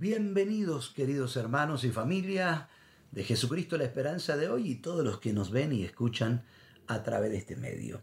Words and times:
Bienvenidos 0.00 0.88
queridos 0.88 1.36
hermanos 1.36 1.84
y 1.84 1.90
familia 1.90 2.70
de 3.10 3.22
Jesucristo 3.22 3.76
la 3.76 3.84
esperanza 3.84 4.38
de 4.38 4.48
hoy 4.48 4.70
y 4.70 4.74
todos 4.76 5.04
los 5.04 5.18
que 5.20 5.34
nos 5.34 5.50
ven 5.50 5.74
y 5.74 5.84
escuchan 5.84 6.42
a 6.86 7.02
través 7.02 7.32
de 7.32 7.36
este 7.36 7.54
medio. 7.54 8.00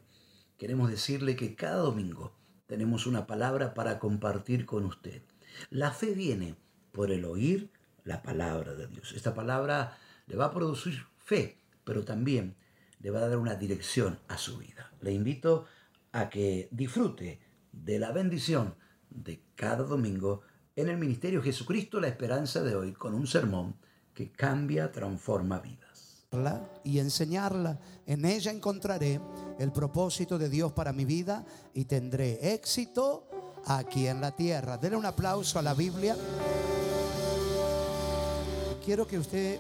Queremos 0.60 0.92
decirle 0.92 1.36
que 1.36 1.56
cada 1.56 1.78
domingo 1.78 2.36
tenemos 2.68 3.08
una 3.08 3.26
palabra 3.26 3.74
para 3.74 3.98
compartir 3.98 4.68
con 4.68 4.86
usted. 4.86 5.24
La 5.72 5.90
fe 5.90 6.14
viene 6.14 6.56
por 6.92 7.10
el 7.10 7.26
oír 7.26 7.72
la 8.04 8.22
palabra 8.22 8.76
de 8.76 8.86
Dios. 8.86 9.14
Esta 9.14 9.34
palabra 9.34 9.98
le 10.28 10.36
va 10.36 10.46
a 10.46 10.54
producir 10.54 11.04
fe, 11.18 11.58
pero 11.84 12.06
también 12.06 12.58
le 13.00 13.10
va 13.10 13.22
a 13.22 13.28
dar 13.28 13.40
una 13.40 13.56
dirección 13.56 14.20
a 14.28 14.38
su 14.38 14.60
vida. 14.60 14.94
Le 15.02 15.14
invito 15.14 15.66
a 16.12 16.30
que 16.30 16.68
disfrute 16.70 17.40
de 17.72 17.98
la 17.98 18.12
bendición 18.12 18.76
de 19.10 19.42
cada 19.56 19.82
domingo 19.82 20.44
en 20.78 20.90
el 20.90 20.98
Ministerio 20.98 21.42
Jesucristo 21.42 22.00
la 22.00 22.08
Esperanza 22.08 22.62
de 22.62 22.76
hoy 22.76 22.94
con 22.94 23.16
un 23.16 23.26
sermón 23.26 23.76
que 24.14 24.32
cambia, 24.32 24.92
transforma 24.92 25.60
vidas. 25.60 26.24
Y 26.84 27.00
enseñarla. 27.00 27.80
En 28.06 28.26
ella 28.26 28.52
encontraré 28.52 29.20
el 29.60 29.72
propósito 29.72 30.38
de 30.38 30.50
Dios 30.50 30.72
para 30.74 30.94
mi 30.94 31.04
vida 31.04 31.44
y 31.74 31.86
tendré 31.86 32.54
éxito 32.54 33.28
aquí 33.66 34.08
en 34.08 34.22
la 34.22 34.36
tierra. 34.36 34.78
Denle 34.78 34.98
un 34.98 35.06
aplauso 35.06 35.58
a 35.58 35.64
la 35.64 35.74
Biblia. 35.74 36.16
Quiero 38.86 39.08
que 39.08 39.18
usted 39.18 39.60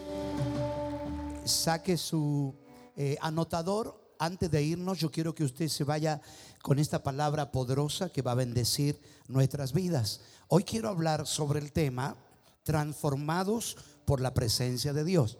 saque 1.45 1.97
su 1.97 2.53
eh, 2.95 3.17
anotador. 3.21 4.06
Antes 4.19 4.49
de 4.49 4.63
irnos, 4.63 4.99
yo 4.99 5.11
quiero 5.11 5.35
que 5.35 5.43
usted 5.43 5.67
se 5.67 5.83
vaya 5.83 6.21
con 6.61 6.79
esta 6.79 7.03
palabra 7.03 7.51
poderosa 7.51 8.09
que 8.09 8.21
va 8.21 8.31
a 8.31 8.35
bendecir 8.35 8.99
nuestras 9.27 9.73
vidas. 9.73 10.21
Hoy 10.47 10.63
quiero 10.63 10.89
hablar 10.89 11.27
sobre 11.27 11.59
el 11.59 11.71
tema 11.71 12.15
transformados 12.63 13.77
por 14.05 14.19
la 14.19 14.33
presencia 14.33 14.93
de 14.93 15.03
Dios. 15.03 15.37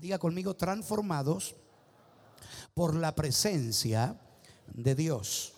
Diga 0.00 0.18
conmigo, 0.18 0.56
transformados 0.56 1.54
por 2.74 2.94
la 2.94 3.14
presencia 3.14 4.18
de 4.66 4.94
Dios. 4.94 5.54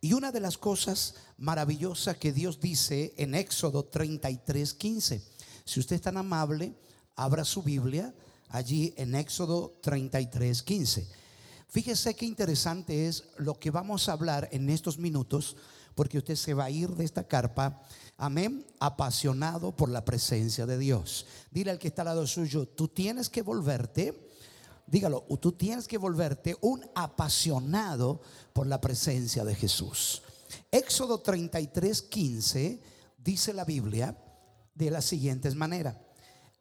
Y 0.00 0.14
una 0.14 0.32
de 0.32 0.40
las 0.40 0.58
cosas 0.58 1.14
maravillosas 1.38 2.16
que 2.16 2.32
Dios 2.32 2.60
dice 2.60 3.14
en 3.16 3.34
Éxodo 3.34 3.84
33, 3.84 4.74
15. 4.74 5.22
Si 5.64 5.80
usted 5.80 5.96
es 5.96 6.02
tan 6.02 6.16
amable, 6.16 6.74
abra 7.14 7.44
su 7.44 7.62
Biblia 7.62 8.12
allí 8.52 8.94
en 8.96 9.14
Éxodo 9.14 9.78
33, 9.82 10.62
15. 10.62 11.08
Fíjese 11.68 12.14
qué 12.14 12.26
interesante 12.26 13.08
es 13.08 13.24
lo 13.38 13.58
que 13.58 13.70
vamos 13.70 14.08
a 14.08 14.12
hablar 14.12 14.48
en 14.52 14.68
estos 14.68 14.98
minutos 14.98 15.56
porque 15.94 16.18
usted 16.18 16.36
se 16.36 16.54
va 16.54 16.64
a 16.64 16.70
ir 16.70 16.90
de 16.90 17.04
esta 17.04 17.26
carpa, 17.26 17.82
amén, 18.16 18.66
apasionado 18.78 19.74
por 19.74 19.88
la 19.88 20.04
presencia 20.04 20.66
de 20.66 20.78
Dios. 20.78 21.26
Dile 21.50 21.70
al 21.70 21.78
que 21.78 21.88
está 21.88 22.02
al 22.02 22.08
lado 22.08 22.26
suyo, 22.26 22.66
tú 22.66 22.88
tienes 22.88 23.28
que 23.28 23.42
volverte, 23.42 24.28
dígalo, 24.86 25.24
tú 25.40 25.52
tienes 25.52 25.88
que 25.88 25.98
volverte 25.98 26.56
un 26.60 26.84
apasionado 26.94 28.20
por 28.52 28.66
la 28.66 28.80
presencia 28.80 29.44
de 29.44 29.54
Jesús. 29.54 30.22
Éxodo 30.70 31.20
33, 31.20 32.02
15 32.02 32.80
dice 33.18 33.52
la 33.52 33.64
Biblia 33.64 34.16
de 34.74 34.90
la 34.90 35.00
siguiente 35.00 35.50
manera. 35.54 36.00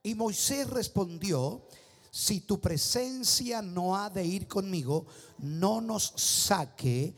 Y 0.03 0.15
Moisés 0.15 0.69
respondió, 0.69 1.67
si 2.11 2.41
tu 2.41 2.59
presencia 2.59 3.61
no 3.61 3.95
ha 3.95 4.09
de 4.09 4.25
ir 4.25 4.45
conmigo, 4.45 5.07
no 5.39 5.79
nos 5.79 6.13
saque 6.17 7.15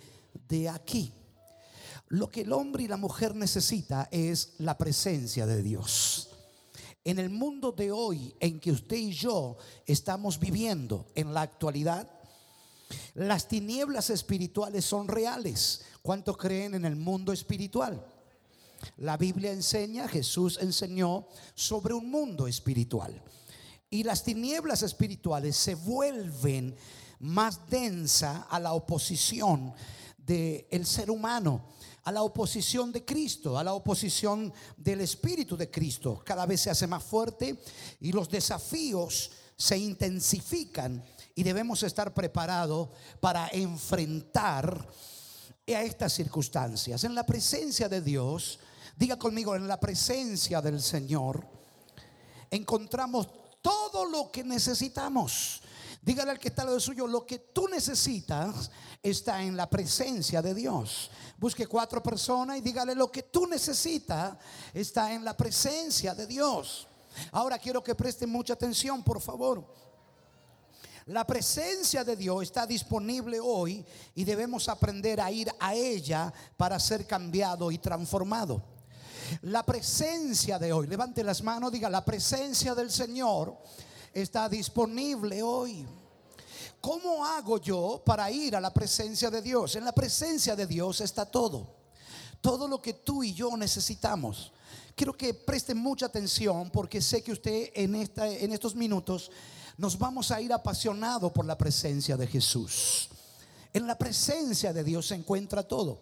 de 0.48 0.70
aquí. 0.70 1.12
Lo 2.10 2.30
que 2.30 2.42
el 2.42 2.54
hombre 2.54 2.84
y 2.84 2.88
la 2.88 2.98
mujer 2.98 3.36
necesita 3.36 4.08
es 4.12 4.54
la 4.60 4.78
presencia 4.78 5.48
de 5.48 5.64
Dios. 5.64 6.30
En 7.04 7.18
el 7.18 7.32
mundo 7.32 7.72
de 7.72 7.92
hoy 7.92 8.36
en 8.40 8.60
que 8.60 8.72
usted 8.72 8.96
y 8.96 9.12
yo 9.12 9.58
estamos 9.88 10.40
viviendo 10.40 11.08
en 11.16 11.34
la 11.34 11.42
actualidad, 11.42 12.08
las 13.16 13.48
tinieblas 13.48 14.12
espirituales 14.12 14.86
son 14.86 15.08
reales. 15.08 15.82
¿Cuántos 16.04 16.38
creen 16.38 16.76
en 16.76 16.86
el 16.86 16.96
mundo 16.96 17.34
espiritual? 17.34 18.06
La 18.98 19.18
Biblia 19.18 19.52
enseña, 19.52 20.08
Jesús 20.08 20.60
enseñó 20.62 21.28
sobre 21.56 21.96
un 21.96 22.12
mundo 22.12 22.48
espiritual. 22.48 23.24
Y 23.94 24.02
las 24.02 24.24
tinieblas 24.24 24.82
espirituales 24.82 25.56
se 25.56 25.76
vuelven 25.76 26.76
más 27.20 27.70
densa 27.70 28.48
a 28.50 28.60
la 28.60 28.74
oposición 28.74 29.72
del 30.18 30.84
ser 30.88 31.12
humano 31.12 31.70
a 32.06 32.12
la 32.12 32.24
oposición 32.24 32.92
de 32.92 33.06
Cristo, 33.06 33.58
a 33.58 33.64
la 33.64 33.74
oposición 33.74 34.52
del 34.76 35.02
Espíritu 35.02 35.56
de 35.56 35.70
Cristo. 35.70 36.24
Cada 36.26 36.48
vez 36.48 36.62
se 36.62 36.72
hace 36.72 36.88
más 36.88 37.04
fuerte 37.04 37.62
y 38.02 38.12
los 38.12 38.30
desafíos 38.30 39.32
se 39.56 39.78
intensifican 39.78 41.02
y 41.36 41.44
debemos 41.44 41.84
estar 41.84 42.16
preparados 42.16 42.90
para 43.22 43.48
enfrentar 43.54 44.86
a 45.68 45.84
estas 45.84 46.14
circunstancias. 46.14 47.04
En 47.04 47.14
la 47.14 47.26
presencia 47.26 47.88
de 47.88 48.02
Dios, 48.02 48.60
diga 48.98 49.18
conmigo, 49.18 49.56
en 49.56 49.68
la 49.68 49.80
presencia 49.80 50.62
del 50.62 50.82
Señor, 50.82 51.48
encontramos 52.50 53.30
todo 53.64 54.06
lo 54.06 54.30
que 54.30 54.44
necesitamos. 54.44 55.64
Dígale 56.04 56.32
al 56.32 56.40
que 56.40 56.50
está 56.50 56.66
lado 56.66 56.80
suyo, 56.80 57.08
lo 57.08 57.26
que 57.26 57.40
tú 57.40 57.68
necesitas 57.70 58.70
está 59.02 59.42
en 59.42 59.56
la 59.56 59.70
presencia 59.70 60.42
de 60.42 60.54
Dios. 60.54 61.10
Busque 61.38 61.66
cuatro 61.66 62.04
personas 62.04 62.58
y 62.58 62.62
dígale 62.62 62.94
lo 62.94 63.10
que 63.10 63.24
tú 63.24 63.48
necesitas 63.48 64.38
está 64.74 65.14
en 65.14 65.24
la 65.24 65.36
presencia 65.36 66.14
de 66.14 66.28
Dios. 66.28 66.88
Ahora 67.32 67.58
quiero 67.58 67.82
que 67.82 67.96
presten 67.96 68.30
mucha 68.30 68.54
atención, 68.54 69.02
por 69.02 69.22
favor. 69.22 69.66
La 71.06 71.26
presencia 71.26 72.04
de 72.04 72.16
Dios 72.16 72.44
está 72.44 72.66
disponible 72.66 73.40
hoy 73.40 73.86
y 74.14 74.24
debemos 74.24 74.70
aprender 74.70 75.20
a 75.20 75.32
ir 75.32 75.50
a 75.60 75.74
ella 75.74 76.34
para 76.56 76.80
ser 76.80 77.06
cambiado 77.08 77.72
y 77.72 77.78
transformado. 77.78 78.73
La 79.42 79.64
presencia 79.64 80.60
de 80.60 80.72
hoy, 80.72 80.88
levante 80.88 81.24
las 81.24 81.42
manos, 81.44 81.72
diga, 81.72 81.90
la 81.90 82.06
presencia 82.06 82.76
del 82.76 82.92
Señor 82.92 83.58
está 84.14 84.48
disponible 84.48 85.42
hoy. 85.42 85.86
¿Cómo 86.80 87.26
hago 87.26 87.60
yo 87.60 88.02
para 88.06 88.30
ir 88.30 88.56
a 88.56 88.62
la 88.62 88.74
presencia 88.74 89.30
de 89.30 89.42
Dios? 89.42 89.76
En 89.76 89.86
la 89.86 89.94
presencia 89.94 90.56
de 90.56 90.68
Dios 90.68 91.02
está 91.02 91.26
todo. 91.26 91.76
Todo 92.42 92.68
lo 92.68 92.82
que 92.82 92.94
tú 92.94 93.24
y 93.24 93.34
yo 93.34 93.56
necesitamos. 93.56 94.52
Quiero 94.96 95.16
que 95.16 95.34
presten 95.34 95.78
mucha 95.78 96.08
atención 96.08 96.70
porque 96.70 97.02
sé 97.02 97.24
que 97.24 97.32
usted 97.32 97.72
en, 97.74 97.96
esta, 97.96 98.28
en 98.28 98.52
estos 98.52 98.76
minutos 98.76 99.32
nos 99.78 99.98
vamos 99.98 100.30
a 100.32 100.42
ir 100.42 100.54
apasionados 100.54 101.32
por 101.32 101.46
la 101.46 101.58
presencia 101.58 102.18
de 102.18 102.28
Jesús. 102.28 103.10
En 103.72 103.88
la 103.88 103.98
presencia 103.98 104.72
de 104.72 104.84
Dios 104.84 105.08
se 105.08 105.16
encuentra 105.16 105.64
todo. 105.64 106.02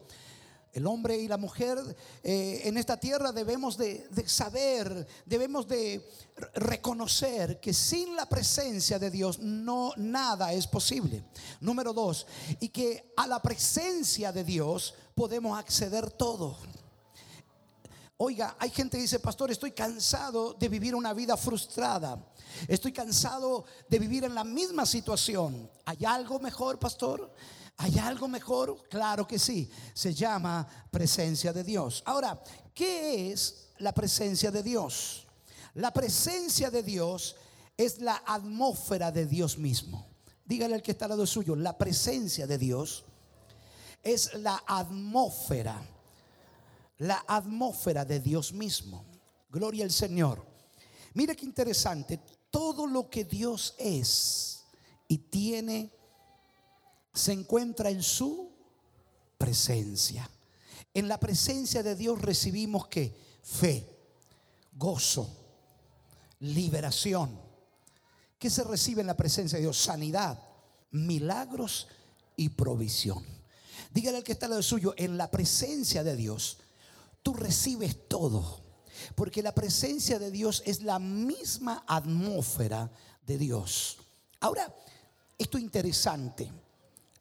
El 0.74 0.88
hombre 0.88 1.18
y 1.18 1.28
la 1.28 1.38
mujer 1.38 1.78
eh, 2.24 2.62
en 2.64 2.78
esta 2.78 2.98
tierra 2.98 3.34
debemos 3.34 3.78
de, 3.78 4.08
saber, 4.26 5.06
debemos 5.26 5.68
de 5.68 6.08
reconocer 6.54 7.60
que 7.60 7.74
sin 7.74 8.16
la 8.16 8.26
presencia 8.26 8.98
de 8.98 9.12
Dios 9.12 9.40
no 9.40 9.92
nada 9.98 10.54
es 10.54 10.68
posible. 10.68 11.26
Número 11.60 11.92
dos, 11.92 12.26
y 12.62 12.70
que 12.70 13.12
a 13.18 13.28
la 13.28 13.42
presencia 13.42 14.32
de 14.32 14.46
Dios 14.46 14.94
podemos 15.14 15.60
acceder 15.60 16.10
todo. 16.12 16.58
Oiga, 18.16 18.56
hay 18.60 18.70
gente 18.70 18.98
que 18.98 19.02
dice, 19.02 19.20
pastor, 19.20 19.52
estoy 19.52 19.72
cansado 19.72 20.54
de 20.54 20.70
vivir 20.70 20.96
una 20.96 21.12
vida 21.12 21.36
frustrada. 21.36 22.24
Estoy 22.68 22.94
cansado 22.94 23.66
de 23.90 24.00
vivir 24.00 24.24
en 24.24 24.36
la 24.36 24.44
misma 24.44 24.86
situación. 24.86 25.70
¿Hay 25.86 26.06
algo 26.06 26.40
mejor, 26.40 26.80
pastor? 26.80 27.34
¿Hay 27.82 27.98
algo 27.98 28.28
mejor? 28.28 28.78
Claro 28.88 29.26
que 29.28 29.40
sí. 29.40 29.68
Se 29.96 30.14
llama 30.14 30.68
presencia 30.92 31.52
de 31.52 31.64
Dios. 31.64 32.04
Ahora, 32.06 32.40
¿qué 32.76 33.32
es 33.32 33.70
la 33.80 33.92
presencia 33.92 34.52
de 34.52 34.62
Dios? 34.62 35.26
La 35.74 35.92
presencia 35.92 36.70
de 36.70 36.84
Dios 36.84 37.36
es 37.76 38.00
la 38.00 38.22
atmósfera 38.28 39.12
de 39.12 39.26
Dios 39.26 39.58
mismo. 39.58 40.06
Dígale 40.46 40.76
al 40.76 40.84
que 40.84 40.92
está 40.92 41.06
al 41.06 41.12
lado 41.12 41.26
suyo, 41.26 41.56
la 41.56 41.76
presencia 41.76 42.46
de 42.46 42.60
Dios 42.60 43.04
es 44.04 44.36
la 44.36 44.64
atmósfera, 44.68 45.82
la 47.00 47.26
atmósfera 47.28 48.06
de 48.06 48.20
Dios 48.20 48.54
mismo. 48.54 49.06
Gloria 49.50 49.86
al 49.86 49.92
Señor. 49.92 50.46
Mire 51.16 51.36
qué 51.36 51.46
interesante, 51.46 52.20
todo 52.52 52.86
lo 52.86 53.10
que 53.10 53.24
Dios 53.26 53.74
es 53.80 54.66
y 55.08 55.18
tiene 55.18 55.92
se 57.14 57.34
encuentra 57.34 57.90
en 57.90 58.04
su 58.04 58.52
presencia. 59.38 60.30
En 60.94 61.08
la 61.08 61.20
presencia 61.20 61.84
de 61.84 61.96
Dios 61.96 62.22
recibimos 62.22 62.88
que 62.88 63.16
fe, 63.44 63.88
gozo, 64.74 65.30
liberación. 66.40 67.40
¿Qué 68.38 68.50
se 68.50 68.64
recibe 68.64 69.02
en 69.02 69.08
la 69.08 69.18
presencia 69.18 69.58
de 69.58 69.64
Dios? 69.64 69.78
Sanidad, 69.78 70.40
milagros 70.92 71.88
y 72.36 72.50
provisión. 72.50 73.24
Dígale 73.94 74.18
al 74.18 74.24
que 74.24 74.32
está 74.34 74.46
al 74.46 74.52
lado 74.52 74.64
suyo, 74.64 74.94
en 74.98 75.18
la 75.18 75.30
presencia 75.30 76.04
de 76.04 76.16
Dios, 76.16 76.58
tú 77.22 77.34
recibes 77.34 78.08
todo. 78.08 78.62
Porque 79.16 79.42
la 79.42 79.54
presencia 79.54 80.20
de 80.20 80.32
Dios 80.32 80.62
es 80.66 80.82
la 80.82 81.00
misma 81.00 81.84
atmósfera 81.88 82.92
de 83.26 83.38
Dios. 83.38 83.98
Ahora, 84.40 84.74
esto 85.38 85.58
es 85.58 85.64
interesante. 85.64 86.52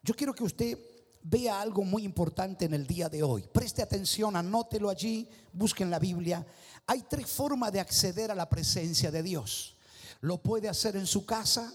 Yo 0.03 0.15
quiero 0.15 0.33
que 0.33 0.43
usted 0.43 0.79
vea 1.23 1.61
algo 1.61 1.83
muy 1.83 2.03
importante 2.03 2.65
en 2.65 2.73
el 2.73 2.87
día 2.87 3.07
de 3.07 3.21
hoy. 3.21 3.43
Preste 3.53 3.83
atención, 3.83 4.35
anótelo 4.35 4.89
allí, 4.89 5.29
busquen 5.53 5.91
la 5.91 5.99
Biblia. 5.99 6.45
Hay 6.87 7.03
tres 7.03 7.27
formas 7.27 7.71
de 7.71 7.79
acceder 7.79 8.31
a 8.31 8.35
la 8.35 8.49
presencia 8.49 9.11
de 9.11 9.21
Dios. 9.21 9.77
Lo 10.21 10.41
puede 10.41 10.69
hacer 10.69 10.95
en 10.95 11.05
su 11.05 11.25
casa, 11.25 11.71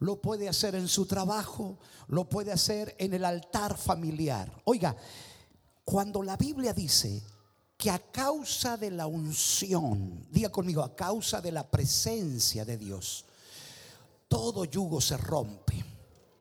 lo 0.00 0.20
puede 0.20 0.48
hacer 0.48 0.74
en 0.74 0.88
su 0.88 1.06
trabajo, 1.06 1.78
lo 2.08 2.28
puede 2.28 2.52
hacer 2.52 2.94
en 2.98 3.14
el 3.14 3.24
altar 3.24 3.78
familiar. 3.78 4.52
Oiga, 4.64 4.94
cuando 5.84 6.22
la 6.22 6.36
Biblia 6.36 6.74
dice 6.74 7.22
que 7.78 7.90
a 7.90 7.98
causa 7.98 8.76
de 8.76 8.90
la 8.90 9.06
unción, 9.06 10.26
diga 10.30 10.50
conmigo, 10.50 10.82
a 10.82 10.94
causa 10.94 11.40
de 11.40 11.52
la 11.52 11.68
presencia 11.68 12.64
de 12.64 12.76
Dios, 12.76 13.24
todo 14.28 14.64
yugo 14.66 15.00
se 15.00 15.16
rompe. 15.16 15.91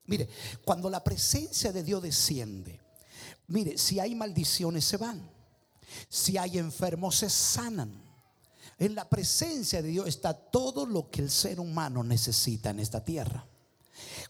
Mire, 0.06 0.30
cuando 0.66 0.90
la 0.90 1.04
presencia 1.04 1.72
de 1.72 1.84
Dios 1.84 2.02
desciende, 2.02 2.80
mire, 3.48 3.78
si 3.78 4.00
hay 4.00 4.16
maldiciones 4.16 4.86
se 4.86 4.98
van, 4.98 5.30
si 6.10 6.38
hay 6.38 6.58
enfermos 6.58 7.18
se 7.18 7.30
sanan. 7.30 8.10
En 8.78 8.96
la 8.96 9.08
presencia 9.08 9.82
de 9.82 9.90
Dios 9.90 10.08
está 10.08 10.34
todo 10.34 10.86
lo 10.86 11.10
que 11.12 11.22
el 11.22 11.30
ser 11.30 11.60
humano 11.60 12.04
necesita 12.04 12.72
en 12.72 12.80
esta 12.80 13.04
tierra. 13.04 13.46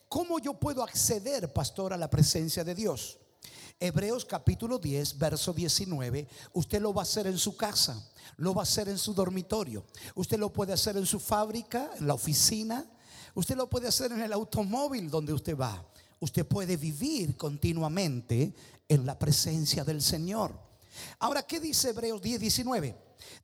¿Cómo 0.10 0.40
yo 0.40 0.60
puedo 0.60 0.84
acceder, 0.84 1.54
pastor, 1.54 1.94
a 1.94 1.98
la 1.98 2.10
presencia 2.10 2.64
de 2.64 2.76
Dios? 2.76 3.18
Hebreos 3.80 4.26
capítulo 4.26 4.78
10, 4.78 5.18
verso 5.18 5.54
19, 5.54 6.28
usted 6.54 6.82
lo 6.82 6.94
va 6.94 7.02
a 7.02 7.04
hacer 7.04 7.26
en 7.26 7.38
su 7.38 7.58
casa, 7.58 8.12
lo 8.38 8.54
va 8.54 8.62
a 8.62 8.64
hacer 8.64 8.90
en 8.90 8.98
su 9.00 9.14
dormitorio, 9.14 9.86
usted 10.14 10.38
lo 10.38 10.54
puede 10.54 10.74
hacer 10.74 10.98
en 10.98 11.06
su 11.08 11.20
fábrica, 11.20 11.90
en 11.98 12.06
la 12.06 12.14
oficina, 12.14 12.86
usted 13.36 13.56
lo 13.56 13.70
puede 13.70 13.88
hacer 13.88 14.12
en 14.12 14.22
el 14.22 14.34
automóvil 14.34 15.10
donde 15.10 15.34
usted 15.34 15.58
va. 15.58 15.86
Usted 16.20 16.46
puede 16.46 16.78
vivir 16.78 17.36
continuamente 17.36 18.54
en 18.88 19.06
la 19.06 19.18
presencia 19.18 19.84
del 19.84 20.02
Señor. 20.02 20.54
Ahora, 21.20 21.44
¿qué 21.44 21.60
dice 21.60 21.90
Hebreos 21.90 22.22
10, 22.22 22.40
19? 22.40 22.96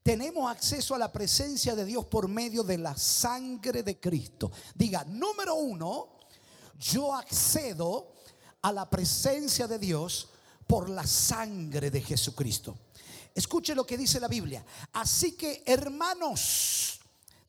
Tenemos 0.03 0.49
acceso 0.49 0.95
a 0.95 0.97
la 0.97 1.11
presencia 1.11 1.75
de 1.75 1.85
Dios 1.85 2.05
por 2.05 2.27
medio 2.27 2.63
de 2.63 2.77
la 2.77 2.95
sangre 2.97 3.83
de 3.83 3.99
Cristo. 3.99 4.51
Diga, 4.75 5.03
número 5.05 5.55
uno, 5.55 6.17
yo 6.79 7.13
accedo 7.13 8.13
a 8.61 8.71
la 8.71 8.89
presencia 8.89 9.67
de 9.67 9.79
Dios 9.79 10.29
por 10.65 10.89
la 10.89 11.05
sangre 11.05 11.89
de 11.89 12.01
Jesucristo. 12.01 12.77
Escuche 13.33 13.75
lo 13.75 13.85
que 13.85 13.97
dice 13.97 14.19
la 14.19 14.27
Biblia. 14.27 14.65
Así 14.93 15.33
que, 15.33 15.63
hermanos, 15.65 16.96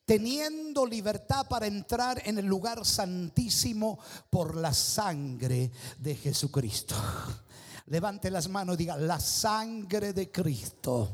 teniendo 0.09 0.87
libertad 0.87 1.47
para 1.47 1.67
entrar 1.67 2.23
en 2.25 2.39
el 2.39 2.47
lugar 2.47 2.83
santísimo 2.87 3.99
por 4.31 4.57
la 4.57 4.73
sangre 4.73 5.71
de 5.99 6.15
Jesucristo. 6.15 6.95
Levante 7.89 8.31
las 8.31 8.49
manos 8.49 8.77
y 8.77 8.79
diga, 8.79 8.97
la 8.97 9.21
sangre 9.21 10.15
de 10.15 10.33
Cristo. 10.33 11.11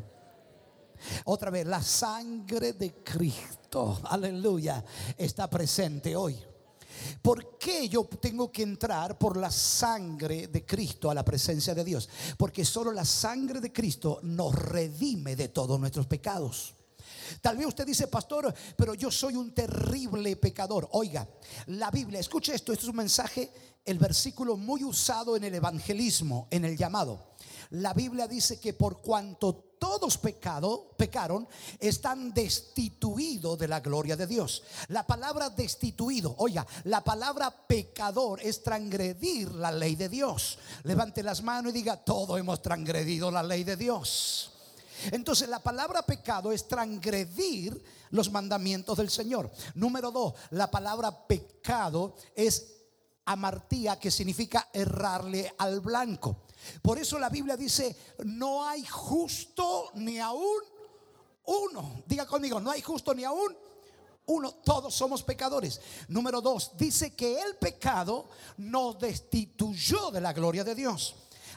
Otra 1.24 1.50
vez, 1.50 1.66
la 1.66 1.82
sangre 1.82 2.74
de 2.74 3.02
Cristo, 3.02 4.00
aleluya, 4.04 4.84
está 5.18 5.50
presente 5.50 6.14
hoy. 6.14 6.38
¿Por 7.20 7.58
qué 7.58 7.88
yo 7.88 8.04
tengo 8.04 8.52
que 8.52 8.62
entrar 8.62 9.18
por 9.18 9.36
la 9.36 9.50
sangre 9.50 10.46
de 10.46 10.64
Cristo 10.64 11.10
a 11.10 11.14
la 11.14 11.24
presencia 11.24 11.74
de 11.74 11.82
Dios? 11.82 12.08
Porque 12.38 12.64
solo 12.64 12.92
la 12.92 13.04
sangre 13.04 13.60
de 13.60 13.72
Cristo 13.72 14.20
nos 14.22 14.54
redime 14.54 15.34
de 15.34 15.48
todos 15.48 15.80
nuestros 15.80 16.06
pecados. 16.06 16.76
Tal 17.40 17.56
vez 17.56 17.66
usted 17.66 17.86
dice, 17.86 18.06
pastor, 18.08 18.52
pero 18.76 18.94
yo 18.94 19.10
soy 19.10 19.36
un 19.36 19.52
terrible 19.52 20.36
pecador. 20.36 20.88
Oiga, 20.92 21.28
la 21.66 21.90
Biblia, 21.90 22.20
escuche 22.20 22.54
esto, 22.54 22.72
esto 22.72 22.84
es 22.84 22.90
un 22.90 22.96
mensaje, 22.96 23.50
el 23.84 23.98
versículo 23.98 24.56
muy 24.56 24.84
usado 24.84 25.36
en 25.36 25.44
el 25.44 25.54
evangelismo, 25.54 26.48
en 26.50 26.64
el 26.64 26.76
llamado. 26.76 27.34
La 27.70 27.92
Biblia 27.92 28.28
dice 28.28 28.60
que 28.60 28.72
por 28.72 29.00
cuanto 29.00 29.74
todos 29.84 30.16
pecado, 30.16 30.94
pecaron, 30.96 31.46
están 31.78 32.32
destituidos 32.32 33.58
de 33.58 33.68
la 33.68 33.80
gloria 33.80 34.16
de 34.16 34.26
Dios. 34.26 34.62
La 34.88 35.06
palabra 35.06 35.50
destituido, 35.50 36.34
oiga, 36.38 36.66
la 36.84 37.04
palabra 37.04 37.50
pecador 37.66 38.40
es 38.42 38.62
transgredir 38.62 39.52
la 39.52 39.70
ley 39.70 39.94
de 39.94 40.08
Dios. 40.08 40.58
Levante 40.84 41.22
las 41.22 41.42
manos 41.42 41.70
y 41.70 41.74
diga, 41.74 41.98
todos 41.98 42.38
hemos 42.38 42.62
transgredido 42.62 43.30
la 43.30 43.42
ley 43.42 43.62
de 43.62 43.76
Dios. 43.76 44.53
Entonces 45.10 45.48
la 45.48 45.62
palabra 45.62 46.02
pecado 46.02 46.52
es 46.52 46.68
transgredir 46.68 47.82
los 48.10 48.30
mandamientos 48.30 48.96
del 48.96 49.10
Señor. 49.10 49.50
Número 49.74 50.10
dos, 50.10 50.34
la 50.50 50.70
palabra 50.70 51.26
pecado 51.26 52.14
es 52.34 52.74
amartía, 53.24 53.98
que 53.98 54.10
significa 54.10 54.68
errarle 54.72 55.54
al 55.58 55.80
blanco. 55.80 56.44
Por 56.82 56.98
eso 56.98 57.18
la 57.18 57.28
Biblia 57.28 57.56
dice, 57.56 57.96
no 58.24 58.66
hay 58.66 58.84
justo 58.86 59.90
ni 59.94 60.18
aún 60.18 60.62
uno. 61.46 62.02
Diga 62.06 62.26
conmigo, 62.26 62.60
no 62.60 62.70
hay 62.70 62.80
justo 62.80 63.14
ni 63.14 63.24
aún 63.24 63.56
uno. 64.26 64.54
Todos 64.64 64.94
somos 64.94 65.22
pecadores. 65.22 65.80
Número 66.08 66.40
dos, 66.40 66.72
dice 66.76 67.14
que 67.14 67.40
el 67.40 67.56
pecado 67.56 68.28
nos 68.56 68.98
destituyó 68.98 70.10
de 70.10 70.20
la 70.20 70.32
gloria 70.32 70.64
de 70.64 70.74
Dios. 70.74 71.14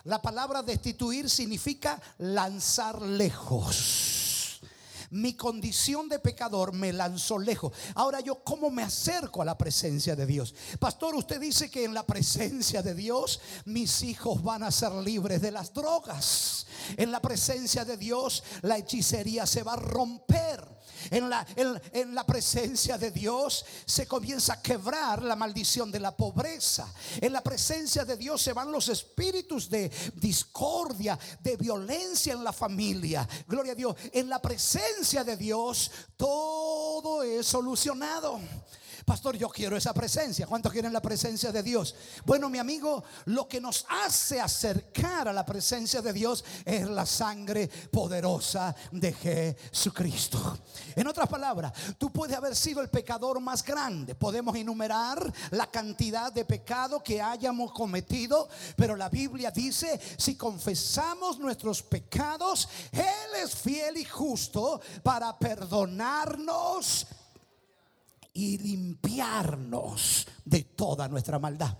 La 0.07 0.21
palabra 0.21 0.63
destituir 0.63 1.29
significa 1.29 2.01
lanzar 2.17 3.01
lejos 3.01 4.26
mi 5.09 5.33
condición 5.33 6.09
de 6.09 6.19
pecador 6.19 6.73
me 6.73 6.93
lanzó 6.93 7.37
lejos. 7.39 7.73
Ahora 7.95 8.19
yo, 8.19 8.43
¿cómo 8.43 8.69
me 8.69 8.83
acerco 8.83 9.41
a 9.41 9.45
la 9.45 9.57
presencia 9.57 10.15
de 10.15 10.25
Dios? 10.25 10.53
Pastor, 10.79 11.15
usted 11.15 11.39
dice 11.39 11.69
que 11.69 11.83
en 11.83 11.93
la 11.93 12.05
presencia 12.05 12.81
de 12.81 12.93
Dios 12.93 13.39
mis 13.65 14.03
hijos 14.03 14.43
van 14.43 14.63
a 14.63 14.71
ser 14.71 14.91
libres 14.93 15.41
de 15.41 15.51
las 15.51 15.73
drogas. 15.73 16.67
En 16.97 17.11
la 17.11 17.21
presencia 17.21 17.85
de 17.85 17.97
Dios 17.97 18.43
la 18.61 18.77
hechicería 18.77 19.45
se 19.45 19.63
va 19.63 19.73
a 19.73 19.77
romper. 19.77 20.77
En 21.11 21.29
la, 21.29 21.45
en, 21.55 22.15
la, 22.15 22.25
presencia 22.25 22.97
de 22.97 23.11
Dios 23.11 23.65
se 23.85 24.07
comienza 24.07 24.53
a 24.53 24.61
quebrar 24.61 25.21
la 25.21 25.35
maldición 25.35 25.91
de 25.91 25.99
la 25.99 26.15
pobreza. 26.15 26.91
En 27.21 27.33
la 27.33 27.41
presencia 27.41 28.03
de 28.03 28.17
Dios 28.17 28.41
se 28.41 28.51
van 28.51 28.71
los 28.71 28.89
espíritus 28.89 29.69
de 29.69 29.91
discordia, 30.15 31.17
de 31.41 31.55
violencia 31.55 32.33
en 32.33 32.43
la 32.43 32.51
familia. 32.51 33.27
Gloria 33.47 33.73
a 33.73 33.75
Dios. 33.75 33.95
En 34.11 34.27
la 34.27 34.41
presencia 34.41 34.96
de 34.97 35.37
Dios 35.37 35.91
todo 36.17 37.21
es 37.21 37.45
solucionado. 37.45 38.39
Pastor, 39.07 39.37
yo 39.37 39.47
quiero 39.47 39.77
esa 39.77 39.93
presencia. 39.93 40.45
¿Cuántos 40.45 40.69
quieren 40.69 40.91
la 40.91 41.01
presencia 41.01 41.49
de 41.49 41.63
Dios? 41.63 41.95
Bueno, 42.25 42.49
mi 42.49 42.57
amigo, 42.57 43.05
lo 43.23 43.47
que 43.47 43.61
nos 43.61 43.85
hace 43.87 44.41
acercar 44.41 45.29
a 45.29 45.33
la 45.33 45.45
presencia 45.45 46.01
de 46.01 46.11
Dios 46.11 46.43
es 46.65 46.89
la 46.89 47.05
sangre 47.05 47.69
poderosa 47.89 48.75
de 48.91 49.13
Jesucristo. 49.13 50.57
En 50.93 51.07
otras 51.07 51.29
palabras, 51.29 51.71
tú 51.97 52.11
puedes 52.11 52.35
haber 52.35 52.53
sido 52.53 52.81
el 52.81 52.89
pecador 52.89 53.39
más 53.39 53.63
grande. 53.63 54.13
Podemos 54.13 54.53
enumerar 54.57 55.33
la 55.51 55.71
cantidad 55.71 56.29
de 56.33 56.43
pecado 56.43 57.01
que 57.01 57.21
hayamos 57.21 57.71
cometido, 57.71 58.49
pero 58.75 58.97
la 58.97 59.07
Biblia 59.07 59.51
dice, 59.51 60.01
si 60.17 60.35
confesamos 60.35 61.39
nuestros 61.39 61.81
pecados, 61.81 62.67
Él 62.91 63.41
es 63.41 63.55
fiel 63.55 63.95
y 63.95 64.03
justo 64.03 64.81
para 65.01 65.39
perdonarnos 65.39 67.07
y 68.37 68.59
limpiarnos 68.59 70.27
de 70.45 70.61
toda 70.61 71.07
nuestra 71.07 71.39
maldad. 71.39 71.75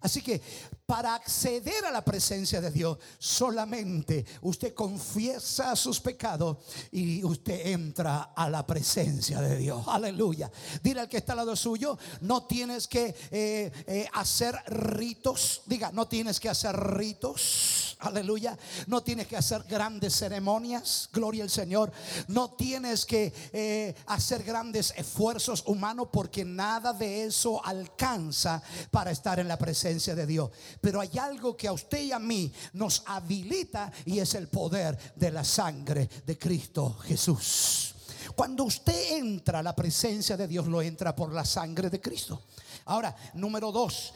Así 0.00 0.22
que 0.22 0.40
para 0.86 1.16
acceder 1.16 1.84
a 1.84 1.90
la 1.90 2.04
presencia 2.04 2.60
de 2.60 2.70
Dios, 2.70 2.98
solamente 3.18 4.24
usted 4.42 4.72
confiesa 4.72 5.74
sus 5.74 5.98
pecados 5.98 6.58
y 6.92 7.24
usted 7.24 7.66
entra 7.66 8.30
a 8.36 8.48
la 8.48 8.64
presencia 8.64 9.40
de 9.40 9.56
Dios. 9.56 9.84
Aleluya. 9.88 10.50
Dile 10.84 11.00
al 11.00 11.08
que 11.08 11.16
está 11.16 11.32
al 11.32 11.38
lado 11.38 11.56
suyo, 11.56 11.98
no 12.20 12.46
tienes 12.46 12.86
que 12.86 13.16
eh, 13.32 13.72
eh, 13.86 14.08
hacer 14.12 14.54
ritos. 14.68 15.62
Diga, 15.66 15.90
no 15.90 16.06
tienes 16.06 16.38
que 16.38 16.48
hacer 16.48 16.76
ritos. 16.76 17.96
Aleluya. 17.98 18.56
No 18.86 19.02
tienes 19.02 19.26
que 19.26 19.36
hacer 19.36 19.64
grandes 19.64 20.14
ceremonias. 20.14 21.08
Gloria 21.12 21.42
al 21.42 21.50
Señor. 21.50 21.90
No 22.28 22.50
tienes 22.50 23.06
que 23.06 23.32
eh, 23.52 23.94
hacer 24.06 24.44
grandes 24.44 24.92
esfuerzos 24.96 25.64
humanos 25.66 26.08
porque 26.12 26.44
nada 26.44 26.92
de 26.92 27.24
eso 27.24 27.64
alcanza 27.64 28.62
para 28.90 29.10
estar 29.10 29.40
en 29.40 29.48
la 29.48 29.58
presencia 29.58 30.14
de 30.14 30.26
Dios. 30.26 30.50
Pero 30.80 31.00
hay 31.00 31.18
algo 31.18 31.56
que 31.56 31.68
a 31.68 31.72
usted 31.72 32.02
y 32.02 32.12
a 32.12 32.18
mí 32.18 32.52
nos 32.72 33.02
habilita 33.06 33.92
y 34.04 34.18
es 34.18 34.34
el 34.34 34.48
poder 34.48 35.14
de 35.16 35.30
la 35.30 35.44
sangre 35.44 36.08
de 36.24 36.38
Cristo 36.38 36.98
Jesús. 36.98 37.94
Cuando 38.34 38.64
usted 38.64 39.16
entra 39.18 39.60
a 39.60 39.62
la 39.62 39.74
presencia 39.74 40.36
de 40.36 40.48
Dios, 40.48 40.66
lo 40.66 40.82
entra 40.82 41.14
por 41.14 41.32
la 41.32 41.44
sangre 41.44 41.90
de 41.90 42.00
Cristo. 42.00 42.42
Ahora, 42.86 43.14
número 43.34 43.72
dos, 43.72 44.12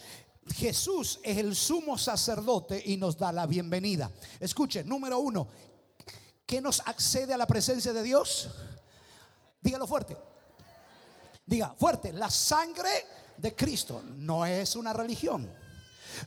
Jesús 0.54 1.20
es 1.22 1.38
el 1.38 1.54
sumo 1.54 1.96
sacerdote 1.96 2.82
y 2.84 2.96
nos 2.96 3.16
da 3.16 3.32
la 3.32 3.46
bienvenida. 3.46 4.10
Escuche, 4.40 4.84
número 4.84 5.18
uno, 5.20 5.48
¿Qué 6.50 6.60
nos 6.60 6.80
accede 6.84 7.32
a 7.32 7.36
la 7.36 7.46
presencia 7.46 7.92
de 7.92 8.02
Dios? 8.02 8.48
Dígalo 9.60 9.86
fuerte. 9.86 10.16
Diga 11.46 11.72
fuerte, 11.78 12.12
la 12.12 12.28
sangre 12.28 12.90
de 13.36 13.54
Cristo 13.54 14.02
no 14.16 14.44
es 14.44 14.74
una 14.74 14.92
religión. 14.92 15.48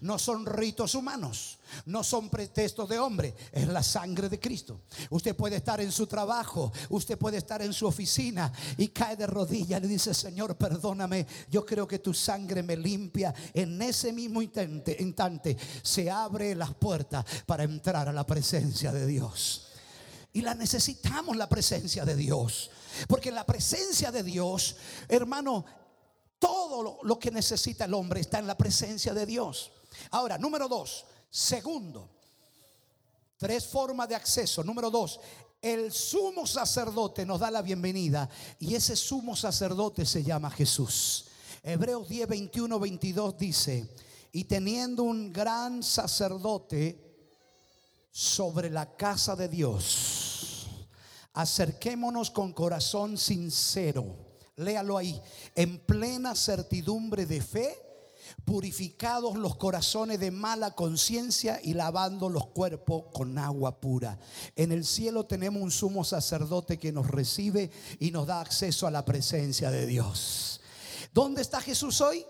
No 0.02 0.20
son 0.20 0.46
ritos 0.46 0.96
humanos, 0.96 1.60
no 1.86 2.04
son 2.04 2.30
pretextos 2.30 2.90
de 2.90 3.00
hombre, 3.00 3.36
es 3.52 3.68
la 3.68 3.84
sangre 3.84 4.30
de 4.30 4.40
Cristo. 4.40 4.82
Usted 5.10 5.36
puede 5.36 5.58
estar 5.58 5.82
en 5.82 5.92
su 5.92 6.08
trabajo, 6.08 6.72
usted 6.90 7.18
puede 7.18 7.38
estar 7.38 7.62
en 7.62 7.74
su 7.74 7.88
oficina 7.88 8.52
y 8.78 8.90
cae 8.90 9.16
de 9.16 9.28
rodillas 9.28 9.80
y 9.80 9.84
le 9.84 9.88
dice, 9.88 10.14
Señor, 10.14 10.56
perdóname, 10.58 11.26
yo 11.50 11.66
creo 11.66 11.88
que 11.88 12.00
tu 12.00 12.14
sangre 12.14 12.64
me 12.64 12.78
limpia. 12.78 13.34
En 13.54 13.82
ese 13.82 14.14
mismo 14.14 14.42
instante, 14.42 14.98
instante 15.00 15.58
se 15.82 16.10
abre 16.10 16.56
las 16.56 16.74
puertas 16.74 17.26
para 17.46 17.64
entrar 17.64 18.08
a 18.08 18.14
la 18.14 18.26
presencia 18.26 18.92
de 18.92 19.06
Dios. 19.06 19.68
Y 20.34 20.42
la 20.42 20.56
necesitamos 20.56 21.38
la 21.38 21.48
presencia 21.48 22.06
de 22.06 22.16
Dios. 22.16 22.72
Porque 23.08 23.32
la 23.32 23.46
presencia 23.46 24.12
de 24.12 24.24
Dios, 24.24 24.76
hermano, 25.08 25.66
todo 26.40 27.00
lo, 27.04 27.20
que 27.20 27.32
necesita 27.32 27.86
el 27.86 27.94
hombre 27.94 28.20
está 28.20 28.40
en 28.40 28.48
la 28.48 28.58
presencia 28.58 29.14
de 29.14 29.26
Dios. 29.26 29.72
Ahora, 30.12 30.38
número 30.38 30.68
dos, 30.68 31.06
segundo, 31.30 32.10
tres 33.38 33.66
formas 33.66 34.10
de 34.10 34.16
acceso. 34.16 34.64
Número 34.64 34.90
dos, 34.90 35.20
el 35.62 35.92
sumo 35.92 36.46
sacerdote 36.46 37.26
nos 37.26 37.40
da 37.40 37.52
la 37.52 37.62
bienvenida 37.62 38.30
y 38.60 38.76
ese 38.76 38.96
sumo 38.96 39.36
sacerdote 39.36 40.06
se 40.06 40.24
llama 40.24 40.50
Jesús. 40.52 41.26
Hebreos 41.64 42.08
10, 42.10 42.28
21, 42.28 42.80
22 42.80 43.38
dice, 43.38 43.96
y 44.32 44.44
teniendo 44.46 45.04
un 45.04 45.32
gran 45.32 45.82
sacerdote 45.82 47.00
sobre 48.12 48.70
la 48.70 48.96
casa 48.96 49.36
de 49.36 49.48
Dios, 49.48 50.68
acerquémonos 51.34 52.32
con 52.32 52.52
corazón 52.54 53.18
sincero 53.18 54.34
léalo 54.56 54.98
ahí, 54.98 55.20
en 55.56 55.80
plena 55.80 56.36
certidumbre 56.36 57.26
de 57.26 57.42
fe, 57.42 57.76
purificados 58.46 59.38
los 59.38 59.56
corazones 59.56 60.20
de 60.20 60.32
mala 60.32 60.72
conciencia 60.72 61.60
y 61.64 61.74
lavando 61.74 62.30
los 62.30 62.48
cuerpos 62.48 63.06
con 63.14 63.38
agua 63.38 63.80
pura. 63.80 64.20
En 64.56 64.72
el 64.72 64.86
cielo 64.86 65.26
tenemos 65.26 65.62
un 65.62 65.72
sumo 65.72 66.04
sacerdote 66.04 66.78
que 66.78 66.92
nos 66.92 67.08
recibe 67.08 67.72
y 68.00 68.12
nos 68.12 68.28
da 68.28 68.42
acceso 68.42 68.88
a 68.88 68.92
la 68.92 69.06
presencia 69.06 69.72
de 69.72 69.86
Dios. 69.86 70.62
¿Dónde 71.14 71.42
está 71.42 71.62
Jesús 71.62 72.02
hoy? 72.02 72.26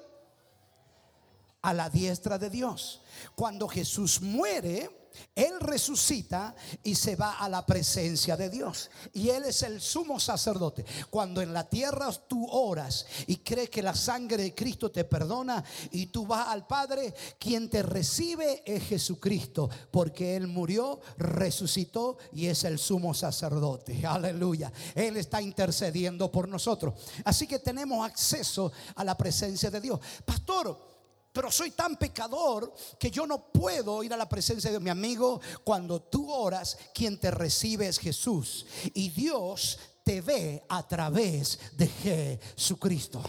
A 1.62 1.74
la 1.74 1.90
diestra 1.90 2.38
de 2.38 2.50
Dios. 2.50 3.02
Cuando 3.36 3.68
Jesús 3.68 4.22
muere, 4.22 5.03
él 5.36 5.60
resucita 5.60 6.56
y 6.84 6.96
se 6.96 7.16
va 7.16 7.40
a 7.40 7.50
la 7.50 7.66
presencia 7.66 8.38
de 8.38 8.50
Dios. 8.50 8.92
Y 9.14 9.30
Él 9.30 9.46
es 9.46 9.64
el 9.64 9.82
sumo 9.82 10.20
sacerdote. 10.20 10.86
Cuando 11.10 11.42
en 11.42 11.54
la 11.54 11.68
tierra 11.68 12.12
tú 12.28 12.48
oras 12.50 13.06
y 13.28 13.38
crees 13.38 13.70
que 13.70 13.82
la 13.82 13.96
sangre 13.96 14.38
de 14.38 14.56
Cristo 14.56 14.92
te 14.92 15.04
perdona 15.04 15.64
y 15.92 16.08
tú 16.08 16.28
vas 16.28 16.48
al 16.50 16.68
Padre, 16.68 17.14
quien 17.40 17.70
te 17.70 17.82
recibe 17.82 18.64
es 18.66 18.84
Jesucristo. 18.84 19.70
Porque 19.92 20.36
Él 20.36 20.48
murió, 20.48 21.00
resucitó 21.18 22.18
y 22.32 22.48
es 22.48 22.64
el 22.64 22.78
sumo 22.78 23.14
sacerdote. 23.14 24.06
Aleluya. 24.06 24.72
Él 24.94 25.18
está 25.18 25.42
intercediendo 25.42 26.32
por 26.32 26.48
nosotros. 26.48 26.94
Así 27.26 27.48
que 27.48 27.60
tenemos 27.60 28.06
acceso 28.06 28.72
a 28.96 29.04
la 29.04 29.18
presencia 29.18 29.72
de 29.72 29.82
Dios. 29.82 30.00
Pastor, 30.26 30.93
pero 31.34 31.52
soy 31.52 31.72
tan 31.72 31.98
pecador 31.98 32.74
que 33.00 33.10
yo 33.10 33.26
no 33.26 33.52
puedo 33.52 34.04
ir 34.04 34.14
a 34.14 34.18
la 34.18 34.30
presencia 34.30 34.72
de 34.72 34.80
mi 34.80 34.92
amigo. 34.92 35.42
Cuando 35.64 36.00
tú 36.00 36.32
oras, 36.32 36.78
quien 36.94 37.20
te 37.20 37.32
recibe 37.32 37.88
es 37.88 37.98
Jesús. 37.98 38.66
Y 38.94 39.10
Dios 39.10 39.80
te 40.04 40.22
ve 40.22 40.64
a 40.70 40.88
través 40.88 41.60
de 41.76 41.88
Jesucristo 41.88 43.22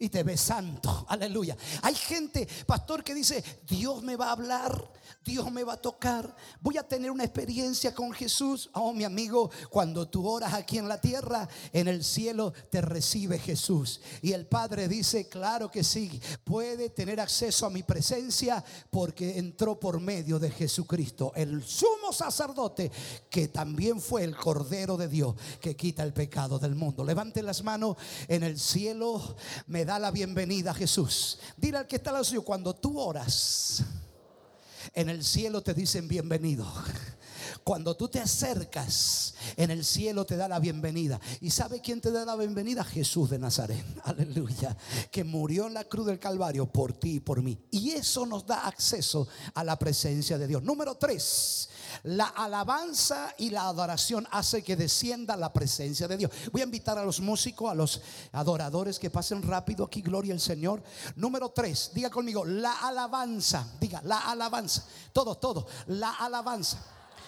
y 0.00 0.08
te 0.08 0.22
ve 0.22 0.36
santo. 0.36 1.04
Aleluya. 1.08 1.56
Hay 1.82 1.94
gente, 1.94 2.48
pastor, 2.66 3.04
que 3.04 3.14
dice, 3.14 3.44
Dios 3.68 4.02
me 4.02 4.16
va 4.16 4.28
a 4.28 4.32
hablar, 4.32 4.90
Dios 5.22 5.52
me 5.52 5.62
va 5.62 5.74
a 5.74 5.80
tocar, 5.80 6.34
voy 6.60 6.78
a 6.78 6.88
tener 6.88 7.10
una 7.10 7.24
experiencia 7.24 7.94
con 7.94 8.10
Jesús. 8.10 8.70
Oh, 8.72 8.94
mi 8.94 9.04
amigo, 9.04 9.50
cuando 9.68 10.08
tú 10.08 10.26
oras 10.26 10.54
aquí 10.54 10.78
en 10.78 10.88
la 10.88 10.98
tierra, 10.98 11.46
en 11.72 11.86
el 11.86 12.02
cielo 12.02 12.54
te 12.70 12.80
recibe 12.80 13.38
Jesús. 13.38 14.00
Y 14.22 14.32
el 14.32 14.46
Padre 14.46 14.88
dice, 14.88 15.28
claro 15.28 15.70
que 15.70 15.84
sí, 15.84 16.20
puede 16.44 16.88
tener 16.88 17.20
acceso 17.20 17.66
a 17.66 17.70
mi 17.70 17.82
presencia 17.82 18.64
porque 18.88 19.38
entró 19.38 19.78
por 19.78 20.00
medio 20.00 20.38
de 20.38 20.50
Jesucristo, 20.50 21.32
el 21.36 21.62
sumo 21.62 22.14
sacerdote 22.14 22.90
que 23.28 23.48
también 23.48 24.00
fue 24.00 24.24
el 24.24 24.34
Cordero 24.34 24.96
de 24.96 25.08
Dios 25.08 25.34
que 25.60 25.76
quita 25.76 26.02
el 26.02 26.14
pecado 26.14 26.58
del 26.58 26.74
mundo. 26.74 27.04
Levante 27.04 27.42
las 27.42 27.62
manos 27.62 27.98
en 28.28 28.42
el 28.42 28.58
cielo, 28.58 29.36
me 29.66 29.84
da 29.84 29.89
la 29.98 30.10
bienvenida 30.10 30.70
a 30.70 30.74
Jesús. 30.74 31.38
Dile 31.56 31.78
al 31.78 31.86
que 31.86 31.96
está 31.96 32.16
al 32.16 32.24
suyo, 32.24 32.42
cuando 32.42 32.74
tú 32.74 32.98
oras, 32.98 33.82
en 34.94 35.08
el 35.08 35.24
cielo 35.24 35.62
te 35.62 35.74
dicen 35.74 36.08
bienvenido. 36.08 36.66
Cuando 37.64 37.94
tú 37.96 38.08
te 38.08 38.20
acercas, 38.20 39.34
en 39.56 39.70
el 39.70 39.84
cielo 39.84 40.24
te 40.24 40.36
da 40.36 40.48
la 40.48 40.58
bienvenida. 40.58 41.20
¿Y 41.40 41.50
sabe 41.50 41.80
quién 41.80 42.00
te 42.00 42.10
da 42.10 42.24
la 42.24 42.36
bienvenida? 42.36 42.84
Jesús 42.84 43.30
de 43.30 43.38
Nazaret. 43.38 43.84
Aleluya. 44.04 44.76
Que 45.10 45.24
murió 45.24 45.66
en 45.66 45.74
la 45.74 45.84
cruz 45.84 46.06
del 46.06 46.18
Calvario 46.18 46.66
por 46.66 46.92
ti 46.92 47.16
y 47.16 47.20
por 47.20 47.42
mí. 47.42 47.58
Y 47.70 47.90
eso 47.90 48.26
nos 48.26 48.46
da 48.46 48.66
acceso 48.66 49.28
a 49.54 49.62
la 49.64 49.78
presencia 49.78 50.38
de 50.38 50.46
Dios. 50.46 50.62
Número 50.62 50.96
tres. 50.96 51.68
La 52.04 52.26
alabanza 52.26 53.34
y 53.38 53.50
la 53.50 53.66
adoración 53.66 54.26
hace 54.30 54.62
que 54.62 54.76
descienda 54.76 55.36
la 55.36 55.52
presencia 55.52 56.08
de 56.08 56.16
Dios. 56.16 56.30
Voy 56.52 56.60
a 56.60 56.64
invitar 56.64 56.98
a 56.98 57.04
los 57.04 57.20
músicos, 57.20 57.70
a 57.70 57.74
los 57.74 58.00
adoradores 58.32 58.98
que 58.98 59.10
pasen 59.10 59.42
rápido 59.42 59.84
aquí, 59.84 60.02
gloria 60.02 60.32
al 60.32 60.40
Señor. 60.40 60.82
Número 61.16 61.50
tres, 61.50 61.90
diga 61.94 62.10
conmigo, 62.10 62.44
la 62.44 62.78
alabanza, 62.80 63.66
diga, 63.80 64.00
la 64.04 64.18
alabanza. 64.30 64.84
Todo, 65.12 65.36
todo, 65.36 65.66
la 65.86 66.12
alabanza. 66.14 66.84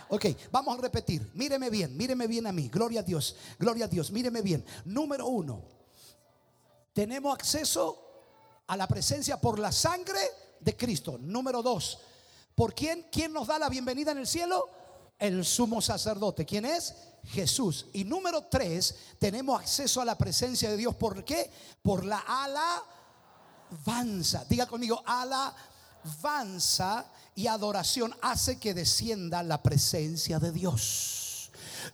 Ok, 0.09 0.27
vamos 0.51 0.79
a 0.79 0.83
repetir. 0.83 1.31
Míreme 1.35 1.71
bien, 1.71 1.97
míreme 1.97 2.27
bien 2.27 2.47
a 2.47 2.53
mí. 2.53 2.69
Gloria 2.69 3.01
a 3.01 3.03
Dios, 3.03 3.37
gloria 3.59 3.87
a 3.87 3.89
Dios, 3.89 4.11
míreme 4.11 4.43
bien. 4.43 4.65
Número 4.85 5.27
uno, 5.27 5.63
tenemos 6.93 7.35
acceso 7.35 7.99
a 8.67 8.77
la 8.77 8.87
presencia 8.87 9.41
por 9.41 9.59
la 9.59 9.73
sangre 9.73 10.21
de 10.61 10.77
Cristo. 10.77 11.19
Número 11.19 11.63
dos, 11.63 11.99
¿por 12.55 12.75
quién? 12.75 13.07
¿Quién 13.11 13.33
nos 13.33 13.47
da 13.47 13.59
la 13.59 13.69
bienvenida 13.69 14.13
en 14.13 14.19
el 14.19 14.27
cielo? 14.27 14.69
El 15.19 15.45
sumo 15.45 15.81
sacerdote. 15.81 16.45
¿Quién 16.45 16.65
es? 16.65 16.95
Jesús. 17.25 17.87
Y 17.93 18.05
número 18.05 18.45
tres, 18.45 18.97
tenemos 19.19 19.61
acceso 19.61 20.01
a 20.01 20.05
la 20.05 20.19
presencia 20.19 20.71
de 20.71 20.77
Dios. 20.77 20.95
¿Por 20.97 21.25
qué? 21.25 21.51
Por 21.83 22.05
la 22.05 22.23
alabanza. 23.79 24.45
Diga 24.49 24.67
conmigo, 24.67 25.03
alabanza 25.07 27.07
y 27.35 27.47
adoración 27.47 28.15
hace 28.21 28.59
que 28.59 28.75
descienda 28.75 29.43
la 29.43 29.63
presencia 29.63 30.39
de 30.39 30.53
Dios. 30.53 31.51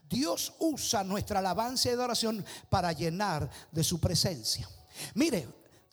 Dios 0.09 0.55
usa 0.59 1.05
nuestra 1.05 1.39
alabanza 1.39 1.89
y 1.89 1.93
adoración 1.93 2.45
para 2.69 2.93
llenar 2.93 3.49
de 3.71 3.85
su 3.85 4.01
presencia. 4.01 4.69
Mire, 5.15 5.49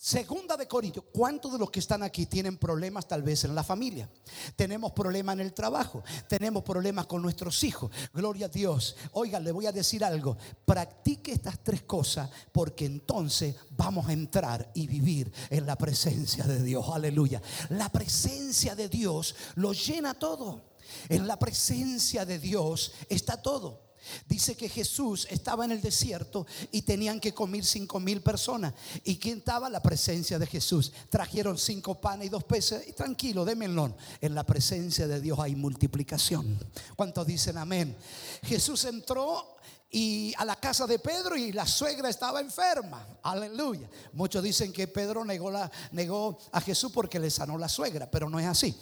Segunda 0.06 0.56
de 0.56 0.68
Corintios, 0.68 1.06
¿cuántos 1.12 1.52
de 1.54 1.58
los 1.58 1.72
que 1.72 1.80
están 1.80 2.04
aquí 2.04 2.28
tienen 2.28 2.58
problemas 2.58 3.08
tal 3.08 3.24
vez 3.24 3.44
en 3.44 3.56
la 3.56 3.64
familia? 3.64 4.08
Tenemos 4.56 4.92
problemas 4.92 5.34
en 5.34 5.40
el 5.40 5.52
trabajo, 5.52 6.04
tenemos 6.30 6.62
problemas 6.62 7.08
con 7.08 7.24
nuestros 7.24 7.64
hijos. 7.64 7.90
Gloria 8.14 8.46
a 8.46 8.50
Dios. 8.50 8.96
Oiga, 9.14 9.40
le 9.40 9.52
voy 9.52 9.66
a 9.66 9.72
decir 9.72 10.04
algo. 10.06 10.38
Practique 10.64 11.32
estas 11.32 11.58
tres 11.64 11.82
cosas 11.82 12.30
porque 12.52 12.86
entonces 12.86 13.56
vamos 13.72 14.08
a 14.08 14.14
entrar 14.14 14.70
y 14.76 14.86
vivir 14.86 15.34
en 15.50 15.66
la 15.66 15.76
presencia 15.76 16.44
de 16.44 16.62
Dios. 16.62 16.86
Aleluya. 16.94 17.42
La 17.70 17.90
presencia 17.90 18.76
de 18.76 18.88
Dios 18.88 19.36
lo 19.56 19.74
llena 19.74 20.14
todo. 20.14 20.76
En 21.10 21.26
la 21.26 21.40
presencia 21.40 22.28
de 22.28 22.38
Dios 22.38 22.94
está 23.10 23.42
todo. 23.42 23.95
Dice 24.28 24.56
que 24.56 24.70
Jesús 24.70 25.28
estaba 25.30 25.66
en 25.66 25.72
el 25.72 25.82
desierto 25.82 26.46
y 26.72 26.82
tenían 26.82 27.20
que 27.20 27.34
comer 27.34 27.66
cinco 27.66 28.00
mil 28.00 28.22
personas. 28.22 28.74
¿Y 29.04 29.18
quién 29.18 29.40
estaba? 29.40 29.70
La 29.70 29.82
presencia 29.82 30.40
de 30.40 30.48
Jesús. 30.48 30.92
Trajeron 31.10 31.58
cinco 31.58 32.00
panes 32.00 32.28
y 32.28 32.30
dos 32.30 32.44
peces. 32.44 32.88
Y 32.88 32.94
tranquilo, 32.94 33.46
démenlo. 33.46 33.96
En 34.22 34.36
la 34.36 34.44
presencia 34.44 35.08
de 35.08 35.22
Dios 35.22 35.40
hay 35.40 35.56
multiplicación. 35.56 36.58
¿Cuántos 36.96 37.28
dicen 37.28 37.58
amén? 37.58 37.96
Jesús 38.44 38.86
entró 38.86 39.56
y 39.92 40.34
a 40.38 40.44
la 40.44 40.58
casa 40.58 40.86
de 40.86 41.00
Pedro 41.00 41.38
y 41.38 41.52
la 41.52 41.66
suegra 41.66 42.10
estaba 42.10 42.42
enferma. 42.42 43.08
Aleluya. 43.24 43.90
Muchos 44.14 44.44
dicen 44.44 44.74
que 44.74 44.88
Pedro 44.88 45.24
negó, 45.24 45.50
la, 45.50 45.72
negó 45.92 46.38
a 46.52 46.60
Jesús 46.60 46.92
porque 46.92 47.20
le 47.20 47.30
sanó 47.30 47.58
la 47.58 47.70
suegra, 47.70 48.10
pero 48.10 48.30
no 48.30 48.40
es 48.40 48.46
así. 48.46 48.76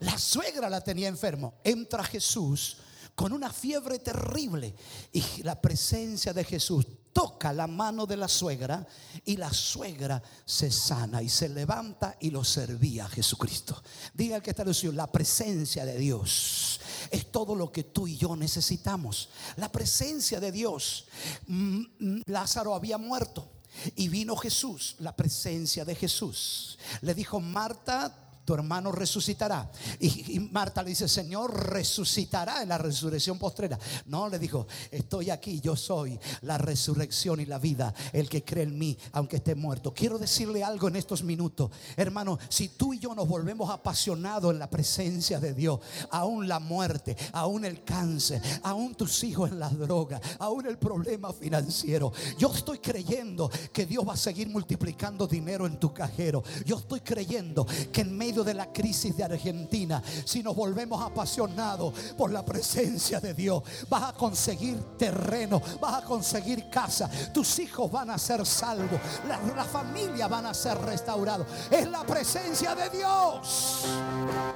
La 0.00 0.18
suegra 0.18 0.68
la 0.68 0.82
tenía 0.82 1.08
enfermo. 1.08 1.54
Entra 1.64 2.04
Jesús 2.04 2.78
con 3.20 3.34
una 3.34 3.52
fiebre 3.52 3.98
terrible. 3.98 4.74
Y 5.12 5.42
la 5.42 5.60
presencia 5.60 6.32
de 6.32 6.42
Jesús 6.42 6.86
toca 7.12 7.52
la 7.52 7.66
mano 7.66 8.06
de 8.06 8.16
la 8.16 8.28
suegra 8.28 8.86
y 9.26 9.36
la 9.36 9.52
suegra 9.52 10.22
se 10.46 10.70
sana 10.70 11.20
y 11.20 11.28
se 11.28 11.50
levanta 11.50 12.16
y 12.18 12.30
lo 12.30 12.42
servía 12.42 13.04
a 13.04 13.08
Jesucristo. 13.10 13.82
Diga 14.14 14.40
que 14.40 14.48
está 14.48 14.64
diciendo, 14.64 14.96
la 14.96 15.12
presencia 15.12 15.84
de 15.84 15.98
Dios 15.98 16.80
es 17.10 17.30
todo 17.30 17.54
lo 17.54 17.70
que 17.70 17.84
tú 17.84 18.06
y 18.06 18.16
yo 18.16 18.34
necesitamos. 18.36 19.28
La 19.56 19.70
presencia 19.70 20.40
de 20.40 20.50
Dios. 20.50 21.04
Mm, 21.46 21.80
mm, 21.98 22.22
Lázaro 22.24 22.74
había 22.74 22.96
muerto 22.96 23.52
y 23.96 24.08
vino 24.08 24.34
Jesús, 24.34 24.96
la 24.98 25.14
presencia 25.14 25.84
de 25.84 25.94
Jesús. 25.94 26.78
Le 27.02 27.12
dijo, 27.12 27.38
Marta, 27.38 28.29
tu 28.44 28.54
hermano 28.54 28.92
resucitará. 28.92 29.70
Y, 29.98 30.40
Marta 30.50 30.82
le 30.82 30.90
dice, 30.90 31.08
Señor, 31.08 31.70
resucitará 31.70 32.62
en 32.62 32.68
la 32.68 32.78
resurrección 32.78 33.38
postrera. 33.38 33.78
No, 34.06 34.28
le 34.28 34.38
dijo, 34.38 34.66
estoy 34.90 35.30
aquí, 35.30 35.60
yo 35.60 35.76
soy 35.76 36.18
la 36.42 36.58
resurrección 36.58 37.40
y 37.40 37.46
la 37.46 37.58
vida, 37.58 37.94
el 38.12 38.28
que 38.28 38.44
cree 38.44 38.64
en 38.64 38.78
mí, 38.78 38.96
aunque 39.12 39.36
esté 39.36 39.54
muerto. 39.54 39.92
Quiero 39.94 40.18
decirle 40.18 40.64
algo 40.64 40.88
en 40.88 40.96
estos 40.96 41.22
minutos, 41.22 41.70
hermano, 41.96 42.38
si 42.48 42.70
tú 42.70 42.94
y 42.94 42.98
yo 42.98 43.14
nos 43.14 43.28
volvemos 43.28 43.70
apasionados 43.70 44.52
en 44.52 44.58
la 44.58 44.70
presencia 44.70 45.38
de 45.38 45.54
Dios, 45.54 45.80
aún 46.10 46.48
la 46.48 46.58
muerte, 46.58 47.16
aún 47.32 47.64
el 47.64 47.84
cáncer, 47.84 48.42
aún 48.62 48.94
tus 48.94 49.22
hijos 49.24 49.50
en 49.50 49.58
la 49.58 49.68
droga, 49.68 50.20
aún 50.38 50.66
el 50.66 50.78
problema 50.78 51.32
financiero, 51.32 52.12
yo 52.38 52.52
estoy 52.52 52.78
creyendo 52.78 53.50
que 53.72 53.86
Dios 53.86 54.06
va 54.06 54.14
a 54.14 54.16
seguir 54.16 54.48
multiplicando 54.48 55.26
dinero 55.26 55.66
en 55.66 55.78
tu 55.78 55.92
cajero. 55.92 56.42
Yo 56.64 56.78
estoy 56.78 57.00
creyendo 57.00 57.66
que 57.92 58.02
en 58.02 58.16
medio 58.16 58.39
de 58.44 58.54
la 58.54 58.72
crisis 58.72 59.16
de 59.16 59.24
Argentina, 59.24 60.02
si 60.24 60.42
nos 60.42 60.54
volvemos 60.54 61.02
apasionados 61.02 61.94
por 62.16 62.30
la 62.30 62.44
presencia 62.44 63.20
de 63.20 63.34
Dios, 63.34 63.62
vas 63.88 64.10
a 64.10 64.12
conseguir 64.12 64.96
terreno, 64.96 65.60
vas 65.80 66.02
a 66.02 66.04
conseguir 66.04 66.68
casa, 66.70 67.10
tus 67.32 67.58
hijos 67.58 67.90
van 67.90 68.10
a 68.10 68.18
ser 68.18 68.44
salvos, 68.46 69.00
la, 69.26 69.64
familia 69.64 70.26
van 70.26 70.46
a 70.46 70.54
ser 70.54 70.78
restaurados. 70.78 71.46
Es 71.70 71.88
la 71.88 72.02
presencia 72.04 72.74
de 72.74 72.90
Dios. 72.90 73.84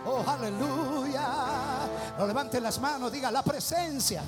Oh, 0.07 0.25
aleluya. 0.27 1.29
No 2.19 2.27
levanten 2.27 2.63
las 2.63 2.81
manos, 2.81 3.13
diga 3.13 3.31
la 3.31 3.43
presencia. 3.43 4.23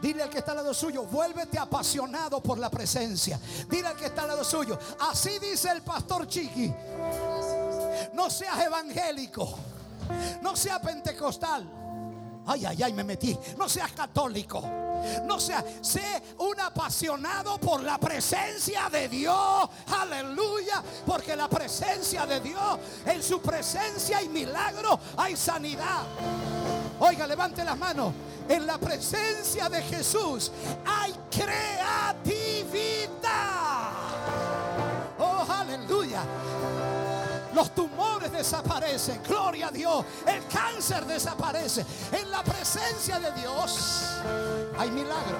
Dile 0.00 0.22
al 0.22 0.30
que 0.30 0.38
está 0.38 0.52
al 0.52 0.58
lado 0.58 0.74
suyo, 0.74 1.04
vuélvete 1.04 1.58
apasionado 1.58 2.40
por 2.40 2.58
la 2.58 2.70
presencia. 2.70 3.40
Dile 3.68 3.88
al 3.88 3.96
que 3.96 4.06
está 4.06 4.22
al 4.22 4.28
lado 4.28 4.44
suyo, 4.44 4.78
así 5.00 5.38
dice 5.38 5.70
el 5.70 5.82
pastor 5.82 6.26
Chiqui. 6.26 6.72
No 8.12 8.30
seas 8.30 8.60
evangélico. 8.60 9.58
No 10.42 10.54
seas 10.56 10.80
pentecostal. 10.80 11.66
Ay, 12.46 12.66
ay, 12.66 12.82
ay, 12.82 12.92
me 12.92 13.04
metí. 13.04 13.38
No 13.56 13.68
seas 13.68 13.92
católico. 13.92 14.62
No 15.24 15.38
seas, 15.40 15.64
sé 15.80 16.22
un 16.38 16.58
apasionado 16.60 17.58
por 17.58 17.82
la 17.82 17.98
presencia 17.98 18.88
de 18.90 19.08
Dios. 19.08 19.68
Aleluya. 19.88 20.82
Porque 21.06 21.36
la 21.36 21.48
presencia 21.48 22.26
de 22.26 22.40
Dios, 22.40 22.78
en 23.06 23.22
su 23.22 23.40
presencia 23.40 24.18
hay 24.18 24.28
milagro, 24.28 24.98
hay 25.16 25.36
sanidad. 25.36 26.02
Oiga, 27.00 27.26
levante 27.26 27.64
las 27.64 27.78
manos. 27.78 28.12
En 28.48 28.66
la 28.66 28.76
presencia 28.78 29.70
de 29.70 29.82
Jesús 29.82 30.52
hay 30.84 31.14
creatividad. 31.30 32.24
Los 37.54 37.74
tumores 37.74 38.32
desaparecen. 38.32 39.22
Gloria 39.22 39.68
a 39.68 39.70
Dios. 39.70 40.04
El 40.26 40.46
cáncer 40.46 41.04
desaparece. 41.06 41.84
En 42.12 42.30
la 42.30 42.42
presencia 42.42 43.20
de 43.20 43.32
Dios 43.40 44.20
hay 44.84 44.90
milagro. 44.90 45.38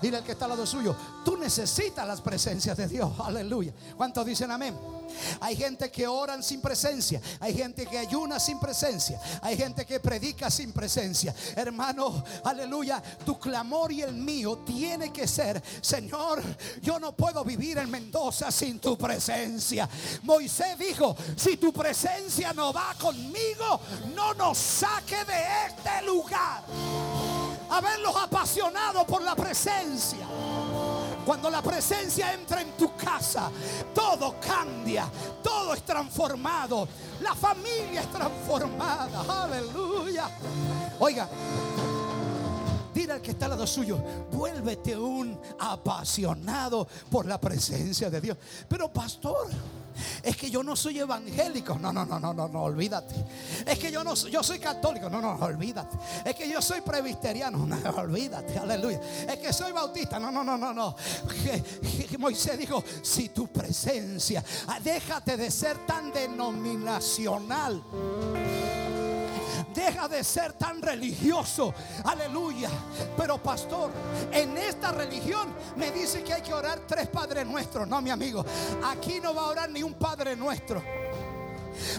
Dile 0.00 0.16
al 0.16 0.24
que 0.24 0.32
está 0.32 0.46
al 0.46 0.50
lado 0.50 0.66
suyo, 0.66 0.96
tú 1.24 1.36
necesitas 1.36 2.06
las 2.06 2.20
presencias 2.20 2.76
de 2.76 2.88
Dios. 2.88 3.12
Aleluya. 3.24 3.72
¿Cuántos 3.96 4.26
dicen 4.26 4.50
amén? 4.50 4.76
Hay 5.40 5.54
gente 5.54 5.92
que 5.92 6.08
oran 6.08 6.42
sin 6.42 6.60
presencia. 6.60 7.20
Hay 7.38 7.54
gente 7.54 7.86
que 7.86 7.98
ayuna 7.98 8.40
sin 8.40 8.58
presencia. 8.58 9.20
Hay 9.42 9.56
gente 9.56 9.86
que 9.86 10.00
predica 10.00 10.50
sin 10.50 10.72
presencia. 10.72 11.32
Hermano, 11.54 12.24
aleluya. 12.42 13.00
Tu 13.24 13.38
clamor 13.38 13.92
y 13.92 14.02
el 14.02 14.14
mío 14.14 14.58
tiene 14.66 15.12
que 15.12 15.28
ser, 15.28 15.62
Señor, 15.80 16.42
yo 16.80 16.98
no 16.98 17.14
puedo 17.14 17.44
vivir 17.44 17.78
en 17.78 17.88
Mendoza 17.88 18.50
sin 18.50 18.80
tu 18.80 18.98
presencia. 18.98 19.88
Moisés 20.22 20.76
dijo, 20.78 21.14
si 21.36 21.58
tu 21.58 21.72
presencia 21.72 22.52
no 22.52 22.72
va 22.72 22.94
conmigo, 22.98 23.80
no 24.16 24.34
nos 24.34 24.58
saque 24.58 25.24
de 25.24 25.66
este 25.68 26.06
lugar. 26.06 26.64
Haberlos 27.72 28.14
apasionados 28.16 29.04
por 29.04 29.22
la 29.22 29.34
presencia. 29.34 30.26
Cuando 31.24 31.48
la 31.48 31.62
presencia 31.62 32.34
entra 32.34 32.60
en 32.60 32.72
tu 32.72 32.94
casa, 32.94 33.50
todo 33.94 34.34
cambia, 34.38 35.06
todo 35.42 35.72
es 35.72 35.82
transformado, 35.82 36.86
la 37.22 37.34
familia 37.34 38.02
es 38.02 38.10
transformada. 38.10 39.44
Aleluya. 39.44 40.28
Oiga, 40.98 41.28
dile 42.92 43.14
al 43.14 43.22
que 43.22 43.30
está 43.30 43.46
al 43.46 43.52
lado 43.52 43.66
suyo, 43.66 43.98
vuélvete 44.30 44.94
un 44.94 45.40
apasionado 45.58 46.86
por 47.10 47.24
la 47.24 47.40
presencia 47.40 48.10
de 48.10 48.20
Dios. 48.20 48.36
Pero 48.68 48.92
pastor, 48.92 49.48
es 50.22 50.36
que 50.36 50.50
yo 50.50 50.62
no 50.62 50.76
soy 50.76 50.98
evangélico. 51.00 51.78
No, 51.78 51.92
no, 51.92 52.04
no, 52.04 52.18
no, 52.18 52.32
no, 52.32 52.48
no, 52.48 52.62
olvídate. 52.62 53.14
Es 53.66 53.78
que 53.78 53.90
yo 53.90 54.04
no 54.04 54.16
soy, 54.16 54.30
yo 54.30 54.42
soy 54.42 54.58
católico. 54.58 55.08
No, 55.08 55.20
no, 55.20 55.34
olvídate. 55.34 55.96
Es 56.24 56.34
que 56.34 56.48
yo 56.48 56.60
soy 56.60 56.80
presbiteriano. 56.80 57.66
No, 57.72 57.90
olvídate, 57.96 58.58
aleluya. 58.58 59.00
Es 59.28 59.38
que 59.38 59.52
soy 59.52 59.72
bautista. 59.72 60.18
No, 60.18 60.30
no, 60.30 60.44
no, 60.44 60.58
no, 60.58 60.72
no. 60.72 60.94
Moisés 62.18 62.58
dijo, 62.58 62.84
si 63.02 63.30
tu 63.30 63.48
presencia, 63.48 64.44
ah, 64.68 64.78
déjate 64.78 65.36
de 65.36 65.50
ser 65.50 65.78
tan 65.86 66.12
denominacional. 66.12 67.82
Deja 69.74 70.08
de 70.08 70.24
ser 70.24 70.52
tan 70.54 70.80
religioso. 70.80 71.74
Aleluya. 72.04 72.70
Pero 73.16 73.42
pastor, 73.42 73.90
en 74.32 74.56
esta 74.58 74.92
religión 74.92 75.54
me 75.76 75.90
dice 75.90 76.22
que 76.22 76.34
hay 76.34 76.42
que 76.42 76.54
orar 76.54 76.80
tres 76.86 77.08
Padres 77.08 77.46
Nuestros. 77.46 77.86
No, 77.88 78.00
mi 78.00 78.10
amigo. 78.10 78.44
Aquí 78.84 79.20
no 79.20 79.34
va 79.34 79.42
a 79.42 79.46
orar 79.46 79.70
ni 79.70 79.82
un 79.82 79.94
Padre 79.94 80.36
Nuestro. 80.36 80.82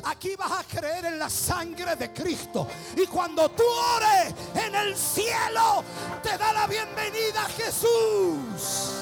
Aquí 0.05 0.35
vas 0.35 0.51
a 0.51 0.63
creer 0.63 1.05
en 1.05 1.19
la 1.19 1.29
sangre 1.29 1.95
de 1.95 2.11
Cristo. 2.11 2.67
Y 2.95 3.05
cuando 3.07 3.49
tú 3.49 3.63
ores 3.95 4.33
en 4.55 4.75
el 4.75 4.95
cielo, 4.95 5.83
te 6.21 6.37
da 6.37 6.53
la 6.53 6.67
bienvenida 6.67 7.43
Jesús. 7.57 8.93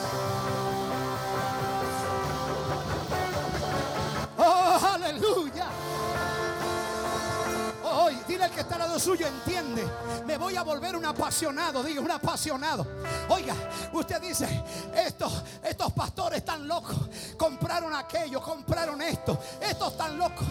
Dile 8.42 8.46
al 8.46 8.52
que 8.52 8.62
está 8.62 8.76
al 8.76 8.82
lado 8.82 9.00
suyo, 9.00 9.28
entiende. 9.28 9.86
Me 10.26 10.38
voy 10.38 10.56
a 10.56 10.64
volver 10.64 10.96
un 10.96 11.06
apasionado, 11.06 11.84
diga, 11.84 12.02
un 12.02 12.12
apasionado. 12.12 12.86
Oiga, 13.30 13.54
usted 13.94 14.22
dice, 14.22 14.64
estos, 14.96 15.44
estos 15.64 15.94
pastores 15.94 16.40
están 16.40 16.68
locos. 16.68 16.98
Compraron 17.38 17.94
aquello, 17.94 18.42
compraron 18.42 19.02
esto. 19.02 19.40
Estos 19.62 19.92
están 19.92 20.18
locos. 20.18 20.46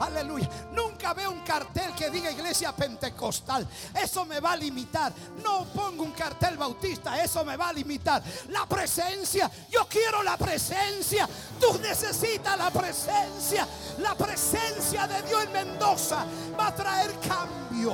Aleluya. 0.00 0.48
Nunca 0.72 1.14
veo 1.14 1.30
un 1.30 1.40
cartel 1.40 1.92
que 1.94 2.10
diga 2.10 2.30
iglesia 2.30 2.72
pentecostal. 2.72 3.66
Eso 3.94 4.24
me 4.24 4.40
va 4.40 4.52
a 4.52 4.56
limitar. 4.56 5.12
No 5.42 5.64
pongo 5.66 6.02
un 6.02 6.12
cartel 6.12 6.56
bautista. 6.56 7.22
Eso 7.22 7.44
me 7.44 7.56
va 7.56 7.68
a 7.68 7.72
limitar. 7.72 8.22
La 8.48 8.66
presencia. 8.66 9.50
Yo 9.70 9.86
quiero 9.88 10.22
la 10.22 10.36
presencia. 10.36 11.28
Tú 11.60 11.78
necesitas 11.78 12.58
la 12.58 12.70
presencia. 12.70 13.66
La 13.98 14.14
presencia 14.14 15.06
de 15.06 15.22
Dios 15.22 15.44
en 15.44 15.52
Mendoza 15.52 16.26
va 16.58 16.68
a 16.68 16.74
traer 16.74 17.18
cambio. 17.36 17.92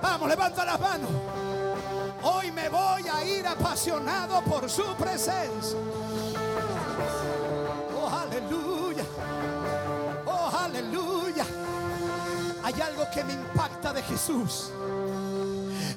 Vamos, 0.00 0.28
levanta 0.28 0.64
las 0.64 0.80
manos. 0.80 1.10
Hoy 2.22 2.52
me 2.52 2.68
voy 2.68 3.02
a 3.08 3.24
ir 3.24 3.46
apasionado 3.46 4.42
por 4.42 4.68
su 4.68 4.94
presencia. 4.94 5.78
Oh, 7.96 8.08
aleluya. 8.08 9.04
Oh, 10.26 10.50
aleluya. 10.56 11.44
Hay 12.62 12.80
algo 12.80 13.04
que 13.12 13.24
me 13.24 13.32
impacta 13.32 13.92
de 13.92 14.02
Jesús. 14.02 14.70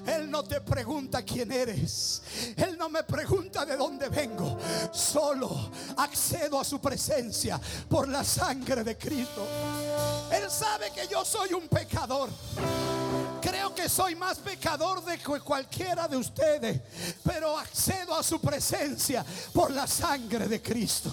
Él 0.05 0.29
no 0.29 0.43
te 0.43 0.61
pregunta 0.61 1.23
quién 1.23 1.51
eres. 1.51 2.21
Él 2.55 2.77
no 2.77 2.89
me 2.89 3.03
pregunta 3.03 3.65
de 3.65 3.75
dónde 3.75 4.09
vengo. 4.09 4.57
Solo 4.91 5.71
accedo 5.97 6.59
a 6.59 6.63
su 6.63 6.79
presencia 6.79 7.59
por 7.89 8.07
la 8.07 8.23
sangre 8.23 8.83
de 8.83 8.97
Cristo. 8.97 9.47
Él 10.45 10.51
sabe 10.51 10.91
que 10.91 11.07
yo 11.07 11.25
soy 11.25 11.53
un 11.53 11.67
pecador. 11.67 12.29
Creo 13.41 13.73
que 13.73 13.89
soy 13.89 14.15
más 14.15 14.37
pecador 14.37 15.03
de 15.03 15.17
cualquiera 15.39 16.07
de 16.07 16.17
ustedes. 16.17 16.81
Pero 17.23 17.57
accedo 17.57 18.15
a 18.15 18.21
su 18.21 18.39
presencia 18.39 19.25
por 19.51 19.71
la 19.71 19.87
sangre 19.87 20.47
de 20.47 20.61
Cristo. 20.61 21.11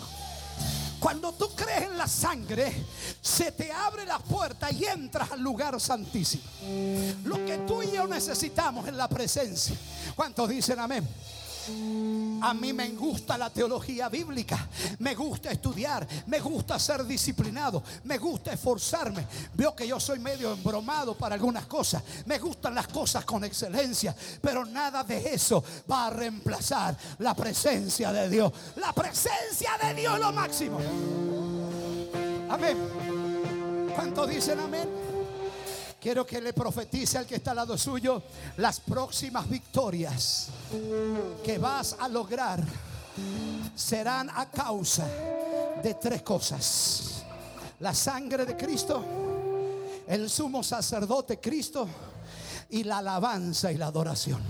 Cuando 1.00 1.32
tú 1.32 1.48
crees 1.56 1.84
en 1.84 1.96
la 1.96 2.06
sangre, 2.06 2.84
se 3.22 3.52
te 3.52 3.72
abre 3.72 4.04
la 4.04 4.18
puerta 4.18 4.70
y 4.70 4.84
entras 4.84 5.32
al 5.32 5.40
lugar 5.40 5.80
santísimo. 5.80 6.44
Lo 7.24 7.42
que 7.46 7.56
tú 7.66 7.82
y 7.82 7.90
yo 7.90 8.06
necesitamos 8.06 8.86
es 8.86 8.92
la 8.92 9.08
presencia. 9.08 9.74
¿Cuántos 10.14 10.50
dicen 10.50 10.78
amén? 10.78 11.08
A 11.68 12.54
mí 12.54 12.72
me 12.72 12.88
gusta 12.90 13.38
la 13.38 13.50
teología 13.50 14.08
bíblica, 14.08 14.68
me 14.98 15.14
gusta 15.14 15.50
estudiar, 15.50 16.06
me 16.26 16.40
gusta 16.40 16.78
ser 16.78 17.04
disciplinado, 17.04 17.82
me 18.04 18.18
gusta 18.18 18.52
esforzarme. 18.52 19.26
Veo 19.54 19.74
que 19.74 19.86
yo 19.86 20.00
soy 20.00 20.18
medio 20.18 20.52
embromado 20.52 21.14
para 21.14 21.34
algunas 21.34 21.66
cosas, 21.66 22.02
me 22.26 22.38
gustan 22.38 22.74
las 22.74 22.88
cosas 22.88 23.24
con 23.24 23.44
excelencia, 23.44 24.14
pero 24.40 24.64
nada 24.64 25.04
de 25.04 25.34
eso 25.34 25.62
va 25.90 26.06
a 26.06 26.10
reemplazar 26.10 26.96
la 27.18 27.34
presencia 27.34 28.12
de 28.12 28.28
Dios. 28.28 28.52
La 28.76 28.92
presencia 28.92 29.70
de 29.82 29.94
Dios 29.94 30.18
lo 30.18 30.32
máximo. 30.32 30.78
Amén. 32.48 32.76
¿Cuántos 33.94 34.28
dicen 34.28 34.58
amén? 34.58 35.11
Quiero 36.02 36.26
que 36.26 36.40
le 36.40 36.52
profetice 36.52 37.16
al 37.16 37.26
que 37.26 37.36
está 37.36 37.52
al 37.52 37.58
lado 37.58 37.78
suyo 37.78 38.20
las 38.56 38.80
próximas 38.80 39.48
victorias 39.48 40.48
que 41.44 41.58
vas 41.58 41.94
a 41.96 42.08
lograr 42.08 42.60
serán 43.76 44.28
a 44.30 44.50
causa 44.50 45.06
de 45.80 45.94
tres 45.94 46.22
cosas. 46.22 47.22
La 47.78 47.94
sangre 47.94 48.44
de 48.44 48.56
Cristo, 48.56 49.04
el 50.08 50.28
sumo 50.28 50.64
sacerdote 50.64 51.38
Cristo 51.38 51.86
y 52.70 52.82
la 52.82 52.98
alabanza 52.98 53.70
y 53.70 53.76
la 53.76 53.86
adoración. 53.86 54.42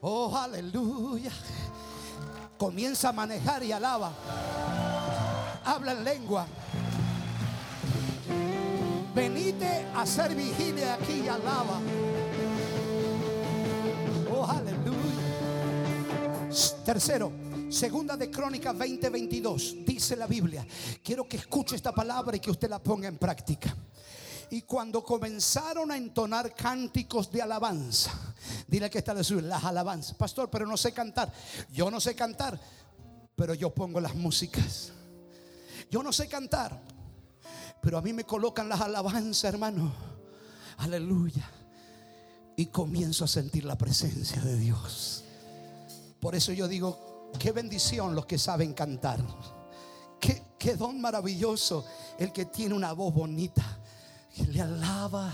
Oh, 0.00 0.34
aleluya. 0.34 1.32
Comienza 2.56 3.10
a 3.10 3.12
manejar 3.12 3.62
y 3.64 3.72
alaba. 3.72 4.12
Habla 5.62 5.92
en 5.92 6.04
lengua. 6.04 6.46
Venite 9.14 9.86
a 9.94 10.02
hacer 10.02 10.34
vigilia 10.34 10.94
aquí 10.94 11.22
y 11.24 11.28
alaba. 11.28 11.80
Oh, 14.32 14.46
aleluya. 14.46 15.00
Tercero, 16.84 17.32
segunda 17.68 18.16
de 18.16 18.30
Crónicas 18.30 18.74
20:22, 18.74 19.84
dice 19.84 20.14
la 20.14 20.26
Biblia. 20.26 20.66
Quiero 21.02 21.28
que 21.28 21.38
escuche 21.38 21.74
esta 21.74 21.92
palabra 21.92 22.36
y 22.36 22.40
que 22.40 22.50
usted 22.50 22.70
la 22.70 22.78
ponga 22.80 23.08
en 23.08 23.18
práctica. 23.18 23.76
Y 24.50 24.62
cuando 24.62 25.04
comenzaron 25.04 25.90
a 25.90 25.96
entonar 25.96 26.54
cánticos 26.54 27.30
de 27.30 27.42
alabanza, 27.42 28.12
dile 28.66 28.90
que 28.90 28.98
está 28.98 29.14
de 29.14 29.22
subir 29.22 29.44
las 29.44 29.62
alabanzas, 29.64 30.16
pastor, 30.16 30.50
pero 30.50 30.66
no 30.66 30.76
sé 30.76 30.92
cantar. 30.92 31.32
Yo 31.72 31.90
no 31.90 32.00
sé 32.00 32.14
cantar, 32.14 32.60
pero 33.36 33.54
yo 33.54 33.70
pongo 33.70 34.00
las 34.00 34.14
músicas. 34.14 34.92
Yo 35.88 36.02
no 36.02 36.12
sé 36.12 36.28
cantar, 36.28 36.80
pero 37.80 37.98
a 37.98 38.02
mí 38.02 38.12
me 38.12 38.24
colocan 38.24 38.68
las 38.68 38.80
alabanzas, 38.80 39.44
hermano. 39.44 39.92
Aleluya. 40.78 41.48
Y 42.56 42.66
comienzo 42.66 43.24
a 43.24 43.28
sentir 43.28 43.64
la 43.64 43.76
presencia 43.76 44.40
de 44.42 44.56
Dios. 44.56 45.24
Por 46.20 46.34
eso 46.34 46.52
yo 46.52 46.68
digo, 46.68 47.30
qué 47.38 47.52
bendición 47.52 48.14
los 48.14 48.26
que 48.26 48.38
saben 48.38 48.74
cantar. 48.74 49.20
Qué, 50.20 50.42
qué 50.58 50.74
don 50.74 51.00
maravilloso 51.00 51.84
el 52.18 52.32
que 52.32 52.46
tiene 52.46 52.74
una 52.74 52.92
voz 52.92 53.14
bonita. 53.14 53.64
Que 54.34 54.44
le 54.44 54.60
alaba 54.60 55.32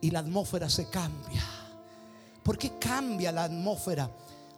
y 0.00 0.10
la 0.10 0.20
atmósfera 0.20 0.68
se 0.70 0.88
cambia. 0.88 1.42
¿Por 2.42 2.58
qué 2.58 2.78
cambia 2.78 3.32
la 3.32 3.44
atmósfera? 3.44 4.10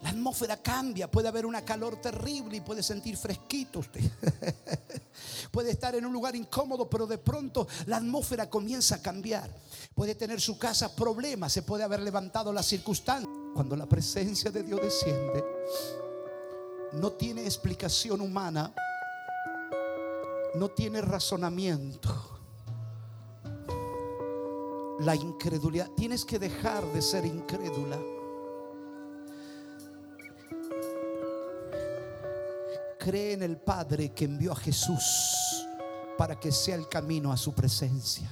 La 0.05 0.11
atmósfera 0.11 0.59
cambia, 0.59 1.11
puede 1.11 1.29
haber 1.29 1.47
una 1.47 1.65
calor 1.65 1.97
terrible 1.97 2.59
y 2.59 2.61
puede 2.61 2.83
sentir 2.83 3.17
fresquito 3.17 3.79
usted. 3.79 4.03
puede 5.51 5.71
estar 5.71 5.95
en 5.95 6.05
un 6.05 6.13
lugar 6.13 6.37
incómodo, 6.37 6.91
pero 6.91 7.07
de 7.07 7.17
pronto 7.17 7.67
la 7.87 7.97
atmósfera 7.97 8.51
comienza 8.51 8.97
a 8.97 9.03
cambiar. 9.03 9.49
Puede 9.95 10.15
tener 10.15 10.43
su 10.43 10.59
casa 10.59 10.95
problemas, 10.95 11.55
se 11.55 11.63
puede 11.63 11.85
haber 11.85 12.01
levantado 12.01 12.53
la 12.53 12.63
circunstancia. 12.63 13.31
Cuando 13.55 13.77
la 13.77 13.87
presencia 13.87 14.51
de 14.51 14.63
Dios 14.63 14.83
desciende, 14.83 15.43
no 16.93 17.13
tiene 17.13 17.47
explicación 17.47 18.21
humana, 18.21 18.75
no 20.55 20.69
tiene 20.69 21.01
razonamiento. 21.01 22.11
La 25.01 25.17
incredulidad, 25.17 25.89
tienes 25.97 26.27
que 26.27 26.39
dejar 26.39 26.85
de 26.93 27.01
ser 27.01 27.25
incrédula. 27.25 27.99
Cree 33.05 33.35
en 33.35 33.43
el 33.43 33.59
Padre 33.59 34.13
que 34.13 34.25
envió 34.25 34.53
a 34.53 34.57
Jesús 34.57 35.67
para 36.17 36.41
que 36.41 36.51
sea 36.51 36.77
el 36.77 36.89
camino 36.89 37.31
a 37.31 37.37
su 37.37 37.53
presencia. 37.53 38.31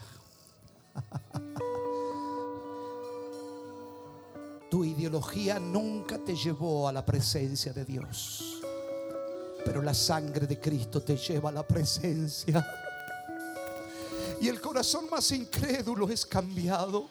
Tu 4.71 4.85
ideología 4.87 5.59
nunca 5.59 6.17
te 6.17 6.35
llevó 6.35 6.89
a 6.89 6.93
la 6.93 7.05
presencia 7.05 7.75
de 7.75 7.85
Dios, 7.85 8.63
pero 9.67 9.83
la 9.83 9.93
sangre 9.93 10.47
de 10.47 10.59
Cristo 10.59 11.03
te 11.03 11.19
lleva 11.19 11.51
a 11.51 11.53
la 11.53 11.69
presencia. 11.69 12.67
Y 14.41 14.49
el 14.49 14.59
corazón 14.63 15.11
más 15.11 15.31
incrédulo 15.33 16.09
es 16.09 16.25
cambiado. 16.25 17.11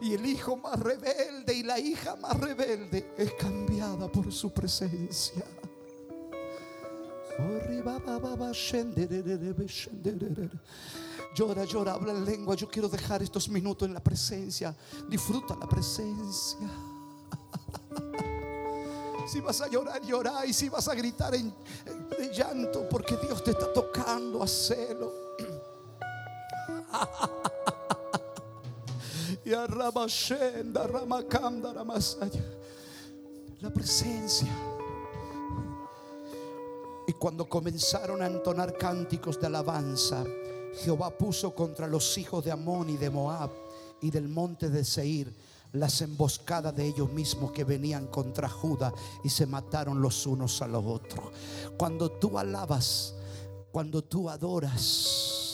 Y 0.00 0.14
el 0.14 0.24
hijo 0.24 0.56
más 0.56 0.78
rebelde 0.78 1.52
y 1.54 1.64
la 1.64 1.80
hija 1.80 2.14
más 2.14 2.38
rebelde 2.38 3.12
es 3.18 3.32
cambiada 3.32 4.06
por 4.06 4.32
su 4.32 4.52
presencia. 4.52 5.44
Llora, 11.34 11.64
llora, 11.64 11.94
habla 11.94 12.12
en 12.12 12.24
lengua. 12.24 12.54
Yo 12.56 12.68
quiero 12.68 12.88
dejar 12.88 13.22
estos 13.22 13.48
minutos 13.48 13.86
en 13.86 13.94
la 13.94 14.00
presencia. 14.00 14.74
Disfruta 15.08 15.56
la 15.56 15.68
presencia. 15.68 16.68
Si 19.26 19.40
vas 19.40 19.60
a 19.60 19.68
llorar, 19.68 20.02
llora. 20.02 20.44
Y 20.44 20.52
si 20.52 20.68
vas 20.68 20.88
a 20.88 20.94
gritar 20.94 21.34
en, 21.34 21.54
de 22.18 22.32
llanto, 22.34 22.88
porque 22.88 23.16
Dios 23.16 23.44
te 23.44 23.52
está 23.52 23.72
tocando, 23.72 24.42
hacelo. 24.42 25.12
Y. 29.44 29.52
La 33.60 33.70
presencia. 33.70 34.69
Cuando 37.20 37.46
comenzaron 37.50 38.22
a 38.22 38.26
entonar 38.26 38.78
cánticos 38.78 39.38
de 39.38 39.46
alabanza, 39.46 40.24
Jehová 40.82 41.10
puso 41.10 41.54
contra 41.54 41.86
los 41.86 42.16
hijos 42.16 42.42
de 42.42 42.50
Amón 42.50 42.88
y 42.88 42.96
de 42.96 43.10
Moab 43.10 43.50
y 44.00 44.10
del 44.10 44.26
monte 44.26 44.70
de 44.70 44.82
Seir 44.82 45.36
las 45.72 46.00
emboscadas 46.00 46.74
de 46.74 46.86
ellos 46.86 47.12
mismos 47.12 47.52
que 47.52 47.64
venían 47.64 48.06
contra 48.06 48.48
Judá 48.48 48.94
y 49.22 49.28
se 49.28 49.44
mataron 49.44 50.00
los 50.00 50.26
unos 50.26 50.62
a 50.62 50.66
los 50.66 50.82
otros. 50.82 51.26
Cuando 51.76 52.10
tú 52.10 52.38
alabas, 52.38 53.14
cuando 53.70 54.02
tú 54.02 54.30
adoras, 54.30 55.49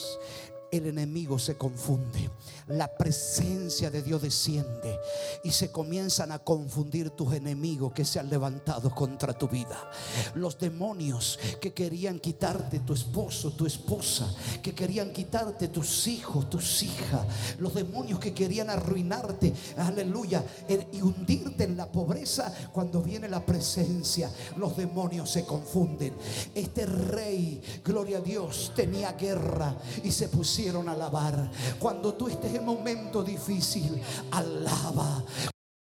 el 0.71 0.87
enemigo 0.87 1.39
se 1.39 1.57
confunde 1.57 2.29
la 2.67 2.93
presencia 2.97 3.89
de 3.89 4.01
Dios 4.01 4.21
desciende 4.21 4.99
y 5.43 5.51
se 5.51 5.71
comienzan 5.71 6.31
a 6.31 6.39
confundir 6.39 7.11
tus 7.11 7.33
enemigos 7.33 7.93
que 7.93 8.03
se 8.03 8.19
han 8.19 8.29
levantado 8.29 8.93
contra 8.93 9.33
tu 9.33 9.47
vida. 9.47 9.89
Los 10.35 10.59
demonios 10.59 11.39
que 11.61 11.73
querían 11.73 12.19
quitarte 12.19 12.79
tu 12.79 12.93
esposo, 12.93 13.51
tu 13.51 13.65
esposa, 13.65 14.29
que 14.61 14.75
querían 14.75 15.13
quitarte 15.13 15.69
tus 15.69 16.07
hijos, 16.07 16.49
tus 16.49 16.83
hijas, 16.83 17.25
los 17.59 17.73
demonios 17.73 18.19
que 18.19 18.33
querían 18.33 18.69
arruinarte, 18.69 19.53
aleluya, 19.77 20.43
y 20.91 21.01
hundirte 21.01 21.63
en 21.63 21.77
la 21.77 21.89
pobreza 21.89 22.53
cuando 22.73 23.01
viene 23.01 23.29
la 23.29 23.45
presencia, 23.45 24.29
los 24.57 24.75
demonios 24.75 25.31
se 25.31 25.45
confunden. 25.45 26.13
Este 26.53 26.85
rey, 26.85 27.61
gloria 27.83 28.17
a 28.17 28.21
Dios, 28.21 28.73
tenía 28.75 29.13
guerra 29.13 29.77
y 30.03 30.11
se 30.11 30.27
pusieron 30.27 30.56
a 30.57 30.91
alabar. 30.91 31.51
Cuando 31.79 32.13
tú 32.15 32.27
estés 32.27 32.55
en 32.55 32.65
momento 32.65 33.23
difícil, 33.23 34.01
alaba. 34.31 35.23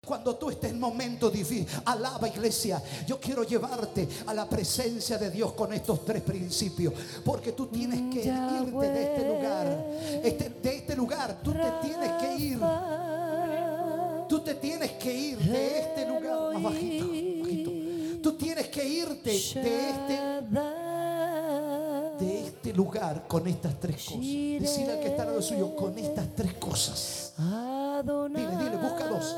Cuando 0.06 0.36
tú 0.36 0.50
estés 0.50 0.70
en 0.70 0.78
momento 0.78 1.30
difícil, 1.30 1.66
alaba 1.84 2.28
iglesia. 2.28 2.80
Yo 3.06 3.18
quiero 3.18 3.42
llevarte 3.42 4.08
a 4.26 4.34
la 4.34 4.48
presencia 4.48 5.18
de 5.18 5.30
Dios 5.30 5.52
con 5.54 5.72
estos 5.72 6.04
tres 6.04 6.22
principios. 6.22 6.94
Porque 7.24 7.52
tú 7.52 7.66
tienes 7.66 8.14
que 8.14 8.24
irte 8.24 8.88
de 8.88 9.02
este 9.02 9.28
lugar. 9.28 9.86
Este, 10.22 10.48
de 10.62 10.76
este 10.76 10.96
lugar, 10.96 11.40
tú 11.42 11.52
te 11.52 11.88
tienes 11.88 12.12
que 12.20 12.34
ir. 12.36 12.60
Tú 14.28 14.40
te 14.40 14.54
tienes 14.54 14.92
que 14.92 15.12
ir 15.12 15.38
de 15.38 15.78
este 15.80 16.06
lugar. 16.06 16.54
Más 16.54 16.62
bajito, 16.62 17.08
bajito. 17.08 17.70
Tú 18.22 18.36
tienes 18.36 18.68
que 18.68 18.88
irte 18.88 19.30
de 19.30 19.90
este 19.90 20.42
de 20.50 20.82
este 22.62 22.74
lugar 22.74 23.26
con 23.26 23.44
estas 23.48 23.74
tres 23.80 23.96
cosas. 23.96 24.20
Decirle 24.20 24.92
al 24.92 25.00
que 25.00 25.08
está 25.08 25.22
al 25.22 25.28
lado 25.30 25.42
suyo 25.42 25.74
con 25.74 25.98
estas 25.98 26.28
tres 26.36 26.54
cosas. 26.54 27.34
Dile, 27.36 28.56
dile, 28.56 28.76
busca 28.76 29.08
dos. 29.08 29.36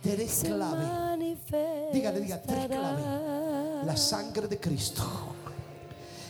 Tres 0.00 0.42
clave. 0.46 1.26
Dígale, 1.92 2.20
diga, 2.20 2.40
tres 2.40 2.68
clave. 2.68 3.02
La 3.84 3.96
sangre 3.96 4.46
de 4.46 4.60
Cristo. 4.60 5.02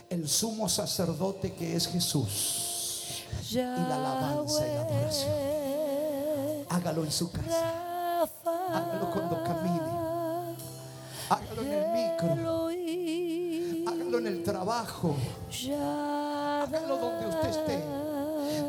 El 0.09 0.27
sumo 0.27 0.67
sacerdote 0.67 1.53
que 1.53 1.77
es 1.77 1.87
Jesús. 1.87 3.25
Y 3.51 3.57
la 3.57 3.97
alabanza 3.97 4.67
y 4.67 4.75
la 4.75 4.81
adoración. 4.81 5.33
Hágalo 6.71 7.05
en 7.05 7.13
su 7.13 7.31
casa. 7.31 8.25
Hágalo 8.47 9.11
cuando 9.13 9.45
camine. 9.45 9.91
Hágalo 11.29 11.63
en 11.63 11.73
el 11.73 11.87
micro. 11.93 12.71
Hágalo 13.93 14.19
en 14.19 14.27
el 14.27 14.43
trabajo. 14.43 15.15
Hágalo 16.71 16.97
donde 16.97 17.27
usted 17.27 17.49
esté. 17.49 17.83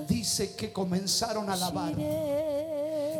Dice 0.07 0.55
que 0.55 0.73
comenzaron 0.73 1.49
a 1.49 1.53
alabar. 1.53 1.93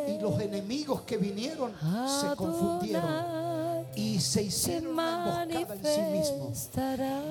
Y 0.08 0.18
los 0.20 0.40
enemigos 0.40 1.02
que 1.02 1.16
vinieron 1.16 1.72
se 2.20 2.34
confundieron 2.34 3.42
y 3.94 4.18
se 4.20 4.42
hicieron 4.42 4.92
una 4.92 5.46
emboscada 5.46 5.74
en 5.74 5.84
sí 5.84 6.00
mismos. 6.10 6.68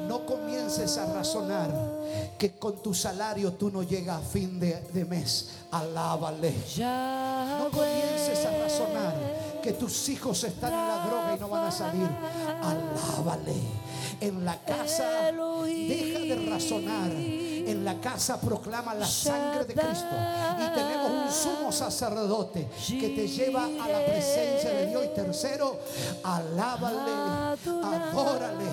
No 0.07 0.25
comiences 0.25 0.97
a 0.97 1.11
razonar 1.13 1.69
que 2.37 2.51
con 2.51 2.81
tu 2.81 2.93
salario 2.93 3.53
tú 3.53 3.69
no 3.69 3.83
llegas 3.83 4.21
a 4.21 4.25
fin 4.25 4.59
de, 4.59 4.81
de 4.93 5.05
mes. 5.05 5.49
Alábale. 5.71 6.53
No 6.77 7.69
comiences 7.71 8.45
a 8.45 8.57
razonar 8.59 9.13
que 9.61 9.73
tus 9.73 10.09
hijos 10.09 10.43
están 10.43 10.71
en 10.71 10.87
la 10.87 11.05
droga 11.05 11.35
y 11.35 11.39
no 11.39 11.49
van 11.49 11.67
a 11.67 11.71
salir. 11.71 12.07
Alábale. 12.61 13.90
En 14.21 14.45
la 14.45 14.57
casa 14.63 15.31
deja 15.65 16.19
de 16.19 16.47
razonar. 16.47 17.11
En 17.11 17.83
la 17.83 17.99
casa 17.99 18.39
proclama 18.39 18.93
la 18.93 19.07
sangre 19.07 19.65
de 19.65 19.73
Cristo. 19.73 20.15
Y 20.59 20.75
tenemos 20.75 21.11
un 21.11 21.31
sumo 21.31 21.71
sacerdote 21.71 22.69
que 22.87 23.09
te 23.09 23.27
lleva 23.27 23.65
a 23.65 23.87
la 23.87 24.05
presencia 24.05 24.71
de 24.71 24.87
Dios. 24.87 25.05
Y 25.05 25.15
tercero, 25.15 25.79
alábale, 26.23 27.57
adórale. 27.83 28.65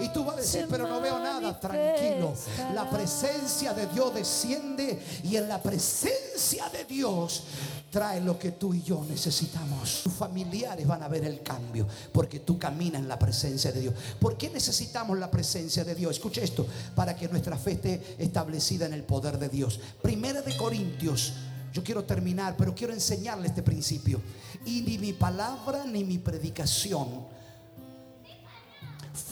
Y 0.00 0.08
tú 0.08 0.24
vas 0.24 0.36
a 0.36 0.40
decir, 0.40 0.66
pero 0.68 0.88
no 0.88 1.00
veo 1.00 1.20
nada. 1.20 1.58
Tranquilo. 1.60 2.32
La 2.74 2.88
presencia 2.90 3.72
de 3.72 3.86
Dios 3.86 4.12
desciende 4.12 5.00
y 5.22 5.36
en 5.36 5.48
la 5.48 5.62
presencia 5.62 6.68
de 6.70 6.84
Dios 6.84 7.44
trae 7.90 8.20
lo 8.20 8.38
que 8.38 8.52
tú 8.52 8.72
y 8.72 8.82
yo 8.82 9.04
necesitamos. 9.08 10.02
Tus 10.04 10.12
familiares 10.12 10.86
van 10.86 11.02
a 11.02 11.08
ver 11.08 11.24
el 11.24 11.42
cambio 11.42 11.86
porque 12.12 12.40
tú 12.40 12.58
caminas 12.58 13.02
en 13.02 13.08
la 13.08 13.18
presencia 13.18 13.72
de 13.72 13.80
Dios. 13.80 13.94
¿Por 14.18 14.36
qué 14.36 14.48
necesitamos 14.48 15.18
la 15.18 15.30
presencia 15.30 15.84
de 15.84 15.94
Dios? 15.94 16.12
Escucha 16.12 16.40
esto, 16.40 16.66
para 16.94 17.16
que 17.16 17.28
nuestra 17.28 17.58
fe 17.58 17.72
esté 17.72 18.16
establecida 18.18 18.86
en 18.86 18.94
el 18.94 19.02
poder 19.02 19.38
de 19.38 19.48
Dios. 19.48 19.80
Primera 20.00 20.40
de 20.42 20.56
Corintios. 20.56 21.34
Yo 21.72 21.84
quiero 21.84 22.04
terminar, 22.04 22.56
pero 22.56 22.74
quiero 22.74 22.92
enseñarle 22.92 23.46
este 23.46 23.62
principio. 23.62 24.20
Y 24.64 24.82
ni 24.82 24.98
mi 24.98 25.12
palabra 25.12 25.84
ni 25.84 26.02
mi 26.02 26.18
predicación 26.18 27.08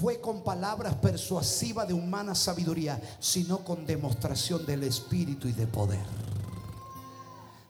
fue 0.00 0.20
con 0.20 0.44
palabras 0.44 0.94
persuasivas 0.94 1.88
de 1.88 1.94
humana 1.94 2.34
sabiduría, 2.34 3.00
sino 3.18 3.58
con 3.64 3.86
demostración 3.86 4.64
del 4.66 4.84
Espíritu 4.84 5.48
y 5.48 5.52
de 5.52 5.66
poder. 5.66 6.37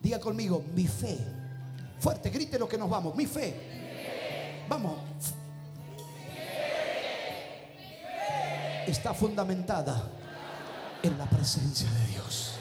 Diga 0.01 0.21
conmigo, 0.21 0.65
mi 0.75 0.87
fe. 0.87 1.19
Fuerte, 1.99 2.31
grite 2.31 2.59
lo 2.59 2.69
que 2.69 2.79
nos 2.79 2.89
vamos. 2.89 3.15
Mi 3.15 3.27
fe. 3.27 3.55
Vamos. 4.69 4.99
Está 8.87 9.13
fundamentada 9.13 10.11
en 11.03 11.19
la 11.19 11.27
presencia 11.27 11.91
de 11.91 12.07
Dios. 12.13 12.55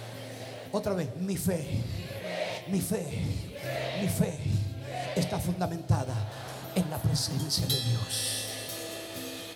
Otra 0.71 0.93
vez, 0.93 1.15
mi 1.17 1.37
fe. 1.37 1.83
Mi 2.69 2.81
fe. 2.81 3.05
Mi 4.01 4.07
fe 4.07 4.37
está 5.15 5.39
fundamentada 5.39 6.13
en 6.75 6.89
la 6.89 6.97
presencia 6.97 7.65
de 7.65 7.75
Dios. 7.75 8.45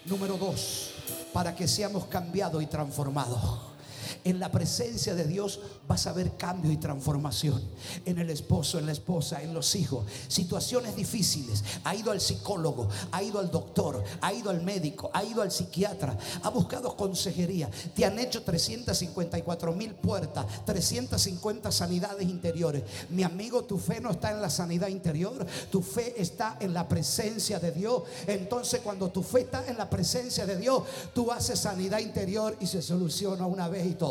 Número 0.05 0.37
dos, 0.37 0.91
para 1.33 1.55
que 1.55 1.67
seamos 1.67 2.05
cambiados 2.05 2.61
y 2.63 2.65
transformados. 2.67 3.70
En 4.23 4.39
la 4.39 4.51
presencia 4.51 5.15
de 5.15 5.25
Dios 5.25 5.59
vas 5.87 6.05
a 6.05 6.13
ver 6.13 6.37
cambio 6.37 6.71
y 6.71 6.77
transformación. 6.77 7.61
En 8.05 8.19
el 8.19 8.29
esposo, 8.29 8.77
en 8.77 8.85
la 8.85 8.91
esposa, 8.91 9.41
en 9.41 9.53
los 9.53 9.75
hijos. 9.75 10.05
Situaciones 10.27 10.95
difíciles. 10.95 11.63
Ha 11.83 11.95
ido 11.95 12.11
al 12.11 12.21
psicólogo, 12.21 12.87
ha 13.11 13.23
ido 13.23 13.39
al 13.39 13.49
doctor, 13.49 14.03
ha 14.21 14.31
ido 14.31 14.51
al 14.51 14.61
médico, 14.61 15.09
ha 15.13 15.23
ido 15.23 15.41
al 15.41 15.51
psiquiatra, 15.51 16.17
ha 16.43 16.49
buscado 16.49 16.95
consejería. 16.95 17.69
Te 17.95 18.05
han 18.05 18.19
hecho 18.19 18.43
354 18.43 19.73
mil 19.73 19.95
puertas, 19.95 20.45
350 20.65 21.71
sanidades 21.71 22.29
interiores. 22.29 22.83
Mi 23.09 23.23
amigo, 23.23 23.63
tu 23.63 23.79
fe 23.79 23.99
no 23.99 24.11
está 24.11 24.31
en 24.31 24.41
la 24.41 24.49
sanidad 24.49 24.87
interior, 24.87 25.45
tu 25.71 25.81
fe 25.81 26.21
está 26.21 26.57
en 26.59 26.73
la 26.73 26.87
presencia 26.87 27.59
de 27.59 27.71
Dios. 27.71 28.03
Entonces 28.27 28.81
cuando 28.81 29.09
tu 29.09 29.23
fe 29.23 29.41
está 29.41 29.65
en 29.67 29.77
la 29.77 29.89
presencia 29.89 30.45
de 30.45 30.57
Dios, 30.57 30.83
tú 31.13 31.31
haces 31.31 31.59
sanidad 31.59 31.99
interior 31.99 32.55
y 32.59 32.67
se 32.67 32.81
soluciona 32.81 33.47
una 33.47 33.67
vez 33.67 33.87
y 33.87 33.95
todo. 33.95 34.10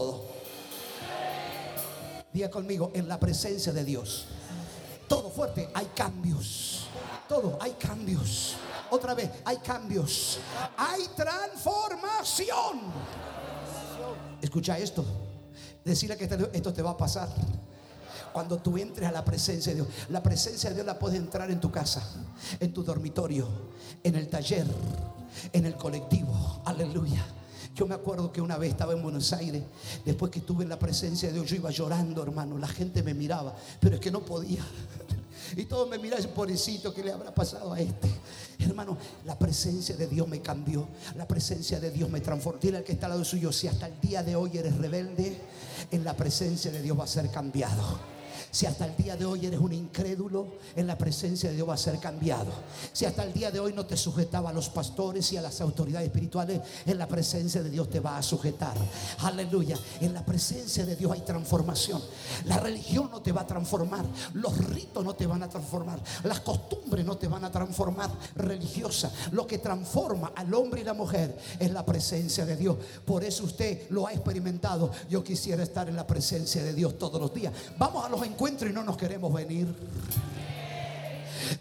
Diga 2.32 2.48
conmigo, 2.48 2.92
en 2.94 3.08
la 3.08 3.18
presencia 3.18 3.72
de 3.72 3.84
Dios. 3.84 4.26
Todo 5.08 5.30
fuerte, 5.30 5.68
hay 5.74 5.86
cambios. 5.86 6.86
Todo, 7.28 7.58
hay 7.60 7.72
cambios. 7.72 8.56
Otra 8.90 9.14
vez, 9.14 9.30
hay 9.44 9.56
cambios. 9.58 10.38
Hay 10.76 11.02
transformación. 11.16 12.80
Escucha 14.40 14.78
esto. 14.78 15.04
Decirle 15.84 16.16
que 16.16 16.28
esto 16.52 16.72
te 16.72 16.82
va 16.82 16.90
a 16.90 16.96
pasar. 16.96 17.28
Cuando 18.32 18.58
tú 18.58 18.78
entres 18.78 19.08
a 19.08 19.12
la 19.12 19.24
presencia 19.24 19.72
de 19.72 19.82
Dios. 19.82 19.88
La 20.08 20.22
presencia 20.22 20.70
de 20.70 20.76
Dios 20.76 20.86
la 20.86 20.98
puedes 20.98 21.18
entrar 21.18 21.50
en 21.50 21.60
tu 21.60 21.72
casa, 21.72 22.02
en 22.60 22.72
tu 22.72 22.84
dormitorio, 22.84 23.48
en 24.04 24.14
el 24.14 24.28
taller, 24.28 24.66
en 25.52 25.66
el 25.66 25.74
colectivo. 25.74 26.62
Aleluya. 26.64 27.24
Yo 27.74 27.86
me 27.86 27.94
acuerdo 27.94 28.32
que 28.32 28.40
una 28.40 28.58
vez 28.58 28.70
estaba 28.70 28.92
en 28.92 29.02
Buenos 29.02 29.32
Aires, 29.32 29.62
después 30.04 30.30
que 30.30 30.40
estuve 30.40 30.64
en 30.64 30.68
la 30.68 30.78
presencia 30.78 31.28
de 31.28 31.34
Dios, 31.34 31.48
yo 31.48 31.56
iba 31.56 31.70
llorando, 31.70 32.22
hermano. 32.22 32.58
La 32.58 32.68
gente 32.68 33.02
me 33.02 33.14
miraba, 33.14 33.54
pero 33.80 33.94
es 33.96 34.00
que 34.00 34.10
no 34.10 34.20
podía. 34.24 34.64
Y 35.56 35.64
todos 35.64 35.88
me 35.88 35.98
miraban, 35.98 36.24
pobrecito, 36.28 36.94
¿qué 36.94 37.02
le 37.02 37.10
habrá 37.10 37.34
pasado 37.34 37.72
a 37.72 37.80
este? 37.80 38.08
Hermano, 38.60 38.96
la 39.24 39.36
presencia 39.36 39.96
de 39.96 40.06
Dios 40.06 40.28
me 40.28 40.40
cambió. 40.40 40.86
La 41.16 41.26
presencia 41.26 41.80
de 41.80 41.90
Dios 41.90 42.08
me 42.08 42.20
transformó. 42.20 42.60
Dile 42.60 42.76
al 42.76 42.84
que 42.84 42.92
está 42.92 43.06
al 43.06 43.12
lado 43.12 43.24
suyo, 43.24 43.50
si 43.50 43.66
hasta 43.66 43.88
el 43.88 44.00
día 44.00 44.22
de 44.22 44.36
hoy 44.36 44.58
eres 44.58 44.76
rebelde, 44.76 45.40
en 45.90 46.04
la 46.04 46.14
presencia 46.14 46.70
de 46.70 46.80
Dios 46.82 46.96
va 46.96 47.04
a 47.04 47.08
ser 47.08 47.30
cambiado. 47.32 47.98
Si 48.50 48.66
hasta 48.66 48.84
el 48.84 48.96
día 48.96 49.16
de 49.16 49.24
hoy 49.24 49.46
eres 49.46 49.60
un 49.60 49.72
incrédulo, 49.72 50.48
en 50.74 50.86
la 50.86 50.98
presencia 50.98 51.50
de 51.50 51.56
Dios 51.56 51.68
va 51.68 51.74
a 51.74 51.78
ser 51.78 52.00
cambiado. 52.00 52.50
Si 52.92 53.04
hasta 53.04 53.22
el 53.22 53.32
día 53.32 53.52
de 53.52 53.60
hoy 53.60 53.72
no 53.72 53.86
te 53.86 53.96
sujetaba 53.96 54.50
a 54.50 54.52
los 54.52 54.68
pastores 54.68 55.32
y 55.32 55.36
a 55.36 55.42
las 55.42 55.60
autoridades 55.60 56.08
espirituales, 56.08 56.60
en 56.84 56.98
la 56.98 57.06
presencia 57.06 57.62
de 57.62 57.70
Dios 57.70 57.88
te 57.88 58.00
va 58.00 58.16
a 58.16 58.22
sujetar. 58.22 58.74
Aleluya. 59.18 59.78
En 60.00 60.14
la 60.14 60.24
presencia 60.24 60.84
de 60.84 60.96
Dios 60.96 61.12
hay 61.12 61.20
transformación. 61.20 62.02
La 62.46 62.58
religión 62.58 63.08
no 63.12 63.22
te 63.22 63.30
va 63.30 63.42
a 63.42 63.46
transformar. 63.46 64.04
Los 64.34 64.56
ritos 64.66 65.04
no 65.04 65.14
te 65.14 65.26
van 65.28 65.44
a 65.44 65.48
transformar. 65.48 66.00
Las 66.24 66.40
costumbres 66.40 67.04
no 67.04 67.16
te 67.16 67.28
van 67.28 67.44
a 67.44 67.52
transformar 67.52 68.10
religiosa. 68.34 69.12
Lo 69.30 69.46
que 69.46 69.58
transforma 69.58 70.32
al 70.34 70.52
hombre 70.54 70.80
y 70.80 70.84
la 70.84 70.94
mujer 70.94 71.38
es 71.60 71.70
la 71.70 71.86
presencia 71.86 72.44
de 72.44 72.56
Dios. 72.56 72.76
Por 73.04 73.22
eso 73.22 73.44
usted 73.44 73.88
lo 73.90 74.08
ha 74.08 74.12
experimentado. 74.12 74.90
Yo 75.08 75.22
quisiera 75.22 75.62
estar 75.62 75.88
en 75.88 75.94
la 75.94 76.06
presencia 76.06 76.64
de 76.64 76.74
Dios 76.74 76.98
todos 76.98 77.20
los 77.20 77.32
días. 77.32 77.52
Vamos 77.78 78.04
a 78.04 78.08
los 78.08 78.20
encuentros 78.22 78.39
encuentro 78.40 78.70
y 78.70 78.72
no 78.72 78.82
nos 78.82 78.96
queremos 78.96 79.30
venir. 79.34 79.66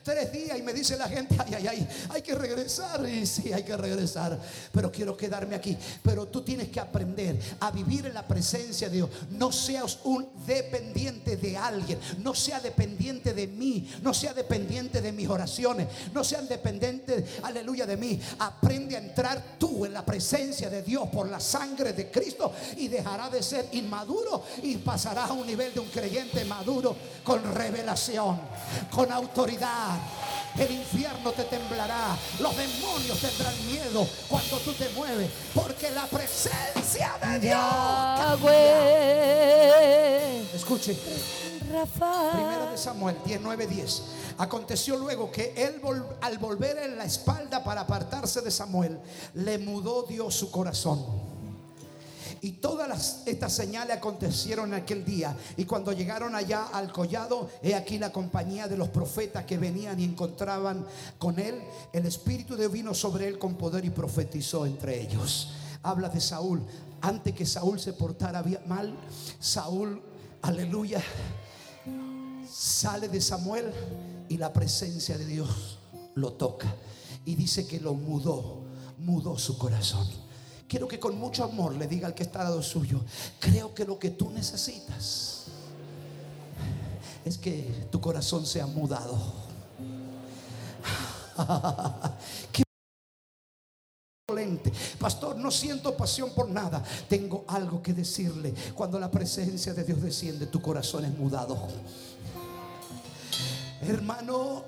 Tres 0.04 0.32
días 0.32 0.58
y 0.58 0.62
me 0.62 0.74
dice 0.74 0.98
la 0.98 1.08
gente, 1.08 1.36
ay, 1.40 1.54
ay, 1.56 1.68
ay, 1.68 1.88
hay 2.10 2.22
que 2.22 2.36
regresar. 2.36 3.08
Y 3.08 3.26
sí, 3.26 3.52
hay 3.54 3.64
que 3.64 3.76
regresar, 3.78 4.40
pero 4.72 4.92
quiero 4.92 5.16
quedarme 5.16 5.56
aquí. 5.56 5.78
Pero 6.04 6.28
tú 6.28 6.42
tienes 6.42 6.70
que 6.70 6.80
aprender 6.80 7.40
a 7.60 7.72
vivir 7.72 8.06
en 8.06 8.14
la 8.14 8.28
presencia 8.28 8.90
de 8.90 8.98
Dios. 8.98 9.10
No 9.32 9.52
seas 9.52 10.00
un 10.04 10.30
dependiente 10.46 11.38
de 11.38 11.58
alguien, 11.58 12.00
no 12.20 12.34
sea 12.34 12.60
dependiente 12.60 13.34
de 13.34 13.48
mí, 13.48 13.90
no 14.02 14.14
sea 14.14 14.34
dependiente 14.34 15.02
de 15.02 15.12
mis 15.12 15.28
oraciones, 15.28 15.88
no 16.14 16.24
sean 16.24 16.48
dependientes, 16.48 17.24
aleluya, 17.44 17.86
de 17.86 17.98
mí. 17.98 18.20
Aprende 18.40 18.96
a 18.96 19.00
entrar 19.00 19.58
tú 19.58 19.86
en 19.86 19.94
la 19.94 20.06
presencia 20.06 20.70
de 20.70 20.82
Dios 20.82 21.08
por 21.10 21.30
la 21.30 21.40
sangre 21.40 21.94
de 21.94 22.10
Cristo 22.10 22.52
y 22.78 22.88
dejará 22.88 23.30
de 23.30 23.42
ser 23.44 23.68
inmaduro 23.74 24.44
y 24.64 24.78
pasarás 24.78 25.30
a 25.30 25.34
un 25.34 25.46
nivel 25.46 25.74
de 25.74 25.80
un 25.80 25.90
creyente 25.90 26.44
maduro 26.46 26.96
con 27.24 27.44
revelación, 27.54 28.40
con 28.92 29.12
autoridad 29.12 29.69
el 30.58 30.72
infierno 30.72 31.32
te 31.32 31.44
temblará. 31.46 32.18
Los 32.40 32.56
demonios 32.56 33.20
tendrán 33.20 33.54
miedo 33.68 34.08
cuando 34.28 34.58
tú 34.60 34.74
te 34.74 34.90
mueves. 34.90 35.30
Porque 35.54 35.90
la 35.92 36.06
presencia 36.08 37.14
de 37.22 37.40
Dios. 37.40 37.60
Escuche. 40.54 40.98
Primero 41.60 42.72
de 42.72 42.78
Samuel 42.78 43.18
19, 43.26 43.68
10. 43.68 44.04
Aconteció 44.40 44.98
luego 44.98 45.32
que 45.32 45.54
él 45.56 45.82
al 46.22 46.38
volver 46.40 46.78
en 46.80 46.98
la 46.98 47.06
espalda 47.06 47.64
para 47.64 47.82
apartarse 47.82 48.42
de 48.42 48.50
Samuel, 48.50 49.00
le 49.36 49.58
mudó 49.60 50.04
Dios 50.04 50.34
su 50.34 50.50
corazón 50.50 51.39
y 52.42 52.54
todas 52.54 53.24
estas 53.26 53.54
señales 53.54 53.98
acontecieron 53.98 54.74
aquel 54.74 55.04
día. 55.04 55.36
Y 55.58 55.66
cuando 55.66 55.92
llegaron 55.92 56.36
allá 56.36 56.68
al 56.68 56.92
collado, 56.92 57.50
he 57.62 57.76
aquí 57.76 57.98
la 57.98 58.12
compañía 58.12 58.68
de 58.68 58.78
los 58.78 58.90
profetas 58.90 59.46
que 59.46 59.58
venían 59.58 60.00
y 60.00 60.06
encontraban 60.06 60.86
con 61.18 61.40
él. 61.40 61.62
El 61.94 62.06
Espíritu 62.06 62.56
de 62.56 62.68
vino 62.68 62.94
sobre 62.94 63.28
él 63.28 63.40
con 63.40 63.56
poder 63.56 63.86
y 63.86 63.90
profetizó 63.90 64.66
entre 64.66 65.02
ellos. 65.02 65.54
Habla 65.84 66.10
de 66.10 66.22
Saúl. 66.22 66.62
Antes 67.02 67.34
que 67.34 67.46
Saúl 67.46 67.80
se 67.80 67.94
portara 67.94 68.44
mal, 68.68 68.94
Saúl, 69.40 70.02
aleluya, 70.42 71.02
sale 72.50 73.08
de 73.08 73.22
Samuel 73.22 73.72
y 74.28 74.38
la 74.38 74.52
presencia 74.52 75.18
de 75.18 75.26
Dios 75.26 75.80
lo 76.16 76.34
toca. 76.34 76.74
y 77.26 77.36
dice 77.36 77.68
que 77.68 77.80
lo 77.80 77.94
mudó, 77.94 78.64
mudó 78.98 79.38
su 79.38 79.58
corazón. 79.58 80.08
Quiero 80.70 80.88
que 80.88 81.00
con 81.00 81.18
mucho 81.18 81.44
amor 81.44 81.76
le 81.76 81.88
diga 81.88 82.08
al 82.08 82.14
que 82.14 82.24
está 82.24 82.40
al 82.42 82.46
lado 82.46 82.62
suyo, 82.62 83.02
creo 83.40 83.74
que 83.74 83.84
lo 83.84 84.00
que 84.00 84.12
tú 84.12 84.30
necesitas 84.30 85.48
es 87.26 87.38
que 87.38 87.88
tu 87.92 88.00
corazón 88.00 88.46
sea 88.46 88.68
mudado. 88.68 89.18
Pastor, 95.00 95.38
no 95.38 95.50
siento 95.50 95.96
pasión 95.96 96.30
por 96.36 96.50
nada. 96.50 96.84
Tengo 97.08 97.46
algo 97.48 97.82
que 97.82 97.94
decirle. 97.94 98.54
Cuando 98.76 99.00
la 99.00 99.10
presencia 99.10 99.74
de 99.74 99.84
Dios 99.84 100.02
desciende, 100.02 100.48
tu 100.48 100.62
corazón 100.62 101.06
es 101.06 101.18
mudado. 101.18 101.58
Hermano, 103.82 104.19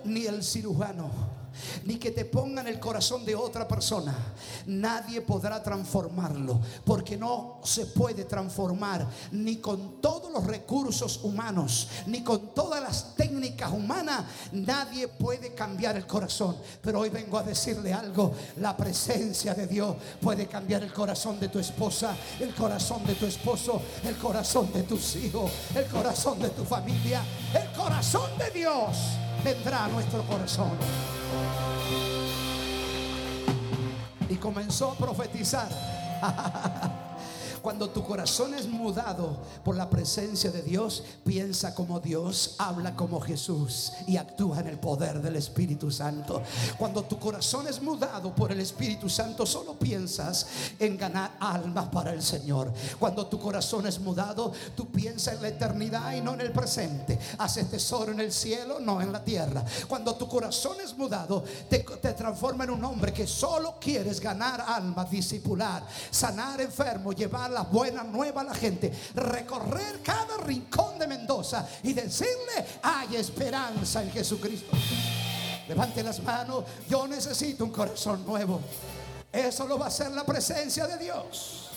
ni 0.03 0.25
el 0.25 0.43
cirujano 0.43 1.41
ni 1.85 1.97
que 1.97 2.11
te 2.11 2.25
pongan 2.25 2.67
el 2.67 2.79
corazón 2.79 3.25
de 3.25 3.35
otra 3.35 3.67
persona. 3.67 4.15
Nadie 4.67 5.21
podrá 5.21 5.61
transformarlo, 5.61 6.59
porque 6.85 7.17
no 7.17 7.59
se 7.63 7.87
puede 7.87 8.25
transformar 8.25 9.07
ni 9.31 9.57
con 9.57 10.01
todos 10.01 10.31
los 10.31 10.45
recursos 10.45 11.21
humanos, 11.23 11.87
ni 12.07 12.23
con 12.23 12.53
todas 12.53 12.81
las 12.81 13.15
técnicas 13.15 13.71
humanas. 13.71 14.25
Nadie 14.51 15.07
puede 15.07 15.53
cambiar 15.53 15.97
el 15.97 16.07
corazón. 16.07 16.57
Pero 16.81 16.99
hoy 16.99 17.09
vengo 17.09 17.37
a 17.37 17.43
decirle 17.43 17.93
algo, 17.93 18.33
la 18.57 18.75
presencia 18.75 19.53
de 19.53 19.67
Dios 19.67 19.95
puede 20.21 20.47
cambiar 20.47 20.83
el 20.83 20.93
corazón 20.93 21.39
de 21.39 21.49
tu 21.49 21.59
esposa, 21.59 22.15
el 22.39 22.53
corazón 22.55 23.05
de 23.05 23.15
tu 23.15 23.25
esposo, 23.25 23.81
el 24.03 24.17
corazón 24.17 24.71
de 24.73 24.83
tus 24.83 25.15
hijos, 25.15 25.51
el 25.75 25.85
corazón 25.85 26.39
de 26.39 26.49
tu 26.49 26.63
familia, 26.63 27.23
el 27.53 27.71
corazón 27.77 28.37
de 28.37 28.51
Dios 28.51 29.20
vendrá 29.43 29.85
a 29.85 29.87
nuestro 29.87 30.23
corazón. 30.23 30.71
Y 34.29 34.35
comenzó 34.35 34.91
a 34.91 34.95
profetizar. 34.95 35.69
Cuando 37.61 37.89
tu 37.89 38.03
corazón 38.03 38.53
es 38.55 38.67
mudado 38.67 39.37
por 39.63 39.75
la 39.75 39.89
presencia 39.89 40.49
de 40.49 40.63
Dios, 40.63 41.03
piensa 41.23 41.75
como 41.75 41.99
Dios, 41.99 42.55
habla 42.57 42.95
como 42.95 43.19
Jesús 43.19 43.91
y 44.07 44.17
actúa 44.17 44.61
en 44.61 44.67
el 44.67 44.79
poder 44.79 45.21
del 45.21 45.35
Espíritu 45.35 45.91
Santo. 45.91 46.41
Cuando 46.77 47.03
tu 47.03 47.19
corazón 47.19 47.67
es 47.67 47.81
mudado 47.81 48.33
por 48.33 48.51
el 48.51 48.59
Espíritu 48.61 49.09
Santo, 49.09 49.45
solo 49.45 49.77
piensas 49.77 50.47
en 50.79 50.97
ganar 50.97 51.37
almas 51.39 51.89
para 51.89 52.13
el 52.13 52.23
Señor. 52.23 52.73
Cuando 52.97 53.27
tu 53.27 53.39
corazón 53.39 53.85
es 53.85 53.99
mudado, 53.99 54.51
tú 54.75 54.91
piensas 54.91 55.35
en 55.35 55.43
la 55.43 55.49
eternidad 55.49 56.13
y 56.13 56.21
no 56.21 56.33
en 56.33 56.41
el 56.41 56.51
presente. 56.51 57.19
Haces 57.37 57.69
tesoro 57.69 58.11
en 58.11 58.21
el 58.21 58.31
cielo, 58.31 58.79
no 58.79 59.01
en 59.01 59.11
la 59.11 59.23
tierra. 59.23 59.63
Cuando 59.87 60.15
tu 60.15 60.27
corazón 60.27 60.77
es 60.83 60.97
mudado, 60.97 61.43
te, 61.69 61.79
te 61.79 62.13
transforma 62.13 62.63
en 62.63 62.71
un 62.71 62.83
hombre 62.83 63.13
que 63.13 63.27
solo 63.27 63.75
quieres 63.79 64.19
ganar 64.19 64.61
almas, 64.67 65.11
discipular, 65.11 65.85
sanar 66.09 66.59
enfermos, 66.59 67.15
llevar 67.15 67.50
la 67.51 67.63
buena 67.63 68.03
nueva 68.03 68.41
a 68.41 68.45
la 68.45 68.55
gente, 68.55 68.91
recorrer 69.13 70.01
cada 70.03 70.37
rincón 70.37 70.97
de 70.97 71.07
Mendoza 71.07 71.67
y 71.83 71.93
decirle, 71.93 72.65
hay 72.81 73.15
esperanza 73.15 74.01
en 74.01 74.11
Jesucristo. 74.11 74.75
Levante 75.67 76.03
las 76.03 76.21
manos, 76.23 76.65
yo 76.89 77.07
necesito 77.07 77.63
un 77.63 77.71
corazón 77.71 78.25
nuevo. 78.25 78.59
Eso 79.31 79.67
lo 79.67 79.77
va 79.77 79.85
a 79.85 79.87
hacer 79.87 80.11
la 80.11 80.25
presencia 80.25 80.87
de 80.87 80.97
Dios. 80.97 81.69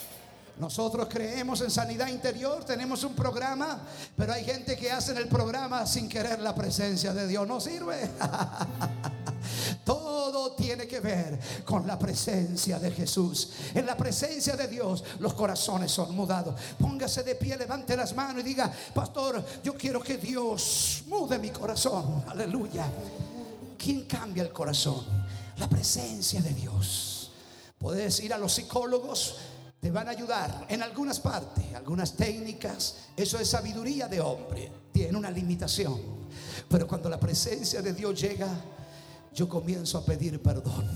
Nosotros 0.59 1.09
creemos 1.11 1.61
en 1.63 1.71
sanidad 1.71 2.09
interior, 2.09 2.65
tenemos 2.65 3.03
un 3.03 3.15
programa, 3.15 3.81
pero 4.17 4.33
hay 4.33 4.45
gente 4.45 4.77
que 4.77 4.91
hace 4.91 5.13
el 5.13 5.27
programa 5.27 5.85
sin 5.85 6.09
querer 6.09 6.39
la 6.39 6.55
presencia 6.55 7.13
de 7.13 7.27
Dios. 7.27 7.47
No 7.47 7.61
sirve. 7.61 8.09
Todo 9.85 10.14
tiene 10.57 10.87
que 10.87 11.01
ver 11.01 11.39
con 11.65 11.87
la 11.87 11.99
presencia 11.99 12.79
de 12.79 12.91
Jesús. 12.91 13.51
En 13.75 13.87
la 13.87 13.97
presencia 13.97 14.57
de 14.57 14.69
Dios 14.69 15.05
los 15.21 15.35
corazones 15.35 15.91
son 15.93 16.15
mudados. 16.15 16.55
Póngase 16.79 17.23
de 17.23 17.35
pie, 17.35 17.57
levante 17.57 17.97
las 17.97 18.15
manos 18.15 18.43
y 18.43 18.45
diga, 18.45 18.73
pastor, 18.93 19.45
yo 19.63 19.75
quiero 19.75 20.03
que 20.03 20.19
Dios 20.19 21.05
mude 21.07 21.39
mi 21.39 21.51
corazón. 21.51 22.25
Aleluya. 22.29 22.87
¿Quién 23.79 24.05
cambia 24.05 24.43
el 24.43 24.53
corazón? 24.53 25.05
La 25.59 25.69
presencia 25.69 26.41
de 26.41 26.53
Dios. 26.53 27.31
Puedes 27.79 28.19
ir 28.21 28.33
a 28.33 28.39
los 28.39 28.53
psicólogos 28.53 29.37
te 29.85 29.91
van 29.91 30.09
a 30.09 30.13
ayudar 30.13 30.65
en 30.71 30.83
algunas 30.83 31.21
partes, 31.21 31.63
algunas 31.75 32.15
técnicas. 32.15 32.97
Eso 33.15 33.39
es 33.39 33.51
sabiduría 33.51 34.09
de 34.09 34.19
hombre. 34.19 34.73
Tiene 34.91 35.19
una 35.19 35.31
limitación. 35.31 36.01
Pero 36.71 36.89
cuando 36.89 37.11
la 37.11 37.21
presencia 37.21 37.83
de 37.83 37.93
Dios 37.93 38.19
llega, 38.19 38.49
yo 39.35 39.49
comienzo 39.49 39.99
a 39.99 40.05
pedir 40.05 40.41
perdón. 40.41 40.89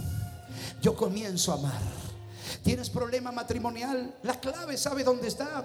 Yo 0.81 0.95
comienzo 0.97 1.53
a 1.53 1.57
amar. 1.57 1.83
¿Tienes 2.63 2.89
problema 2.89 3.33
matrimonial? 3.33 4.15
La 4.23 4.39
clave, 4.39 4.77
¿sabe 4.77 5.05
dónde 5.05 5.29
está? 5.29 5.65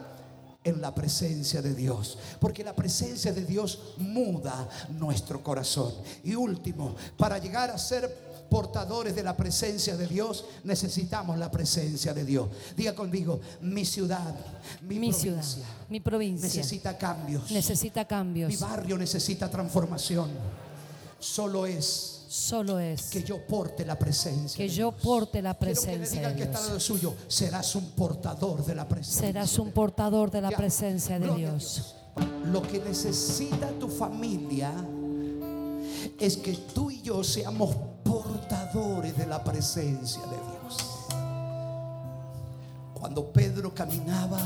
En 0.64 0.82
la 0.82 0.94
presencia 0.94 1.62
de 1.62 1.76
Dios. 1.76 2.18
Porque 2.40 2.64
la 2.64 2.76
presencia 2.76 3.32
de 3.32 3.46
Dios 3.46 3.96
muda 3.98 4.68
nuestro 4.90 5.44
corazón. 5.44 5.94
Y 6.24 6.36
último, 6.36 6.96
para 7.18 7.38
llegar 7.38 7.70
a 7.70 7.78
ser 7.78 8.34
portadores 8.50 9.16
de 9.16 9.24
la 9.24 9.36
presencia 9.36 9.98
de 9.98 10.08
Dios, 10.08 10.46
necesitamos 10.64 11.38
la 11.38 11.52
presencia 11.52 12.14
de 12.14 12.24
Dios. 12.24 12.50
Diga 12.78 12.96
conmigo, 12.96 13.40
mi 13.62 13.84
ciudad, 13.84 14.36
mi, 14.82 14.96
provincia, 14.96 15.44
ciudad, 15.44 15.68
mi 15.90 16.00
provincia 16.00 16.48
necesita 16.48 16.98
cambios. 16.98 17.52
Necesita 17.52 18.06
cambios. 18.06 18.50
Mi 18.50 18.58
barrio 18.58 18.98
necesita 18.98 19.50
transformación. 19.50 20.30
Solo 21.20 21.66
es 21.66 22.13
solo 22.34 22.80
es 22.80 23.12
que 23.12 23.22
yo 23.22 23.46
porte 23.46 23.86
la 23.86 23.98
presencia. 24.00 24.58
Que 24.58 24.68
yo 24.68 24.92
porte 24.92 25.40
la 25.40 25.54
presencia 25.54 26.30
de 26.30 26.46
Dios. 26.46 26.82
suyo, 26.82 27.14
serás 27.28 27.76
un 27.76 27.92
portador 27.92 28.66
de 28.66 28.74
la 28.74 28.88
presencia. 28.88 29.28
Serás 29.28 29.60
un 29.60 29.72
portador 29.72 30.32
de 30.32 30.42
la 30.42 30.50
presencia 30.50 31.20
de 31.20 31.32
Dios. 31.36 31.96
Lo 32.46 32.64
que 32.64 32.80
necesita 32.80 33.70
tu 33.80 33.88
familia 33.88 34.72
es 36.20 36.38
que 36.38 36.54
tú 36.74 36.90
y 36.90 37.04
yo 37.04 37.24
seamos 37.24 37.76
portadores 38.04 39.16
de 39.16 39.28
la 39.28 39.44
presencia 39.44 40.22
de 40.24 40.38
Dios. 40.38 40.78
Cuando 42.96 43.32
Pedro 43.32 43.76
caminaba, 43.76 44.42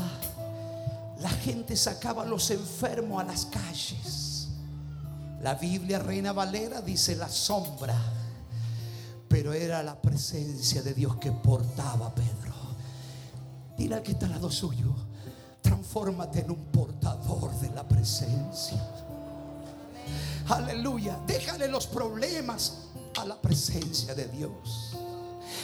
la 1.20 1.30
gente 1.30 1.74
sacaba 1.74 2.24
a 2.24 2.26
los 2.26 2.50
enfermos 2.50 3.22
a 3.22 3.24
las 3.24 3.46
calles 3.46 4.27
la 5.40 5.54
Biblia 5.54 5.98
Reina 5.98 6.32
Valera 6.32 6.80
dice 6.80 7.14
la 7.14 7.28
sombra, 7.28 7.96
pero 9.28 9.52
era 9.52 9.82
la 9.82 10.00
presencia 10.00 10.82
de 10.82 10.94
Dios 10.94 11.16
que 11.16 11.30
portaba 11.30 12.06
a 12.06 12.14
Pedro. 12.14 12.54
Dile 13.76 13.94
al 13.94 14.02
que 14.02 14.12
está 14.12 14.26
al 14.26 14.32
lado 14.32 14.50
suyo, 14.50 14.92
transfórmate 15.62 16.40
en 16.40 16.50
un 16.50 16.64
portador 16.66 17.52
de 17.60 17.70
la 17.70 17.86
presencia. 17.86 18.84
Aleluya, 20.48 21.18
déjale 21.26 21.68
los 21.68 21.86
problemas 21.86 22.88
a 23.16 23.24
la 23.24 23.40
presencia 23.40 24.14
de 24.14 24.26
Dios. 24.28 24.96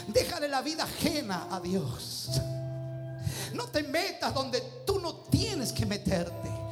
Déjale 0.08 0.48
la 0.48 0.62
vida 0.62 0.84
ajena 0.84 1.48
a 1.50 1.58
Dios. 1.60 2.40
No 3.54 3.64
te 3.68 3.82
metas 3.82 4.34
donde 4.34 4.60
tú 4.86 5.00
no 5.00 5.14
tienes 5.14 5.72
que 5.72 5.86
meterte. 5.86 6.63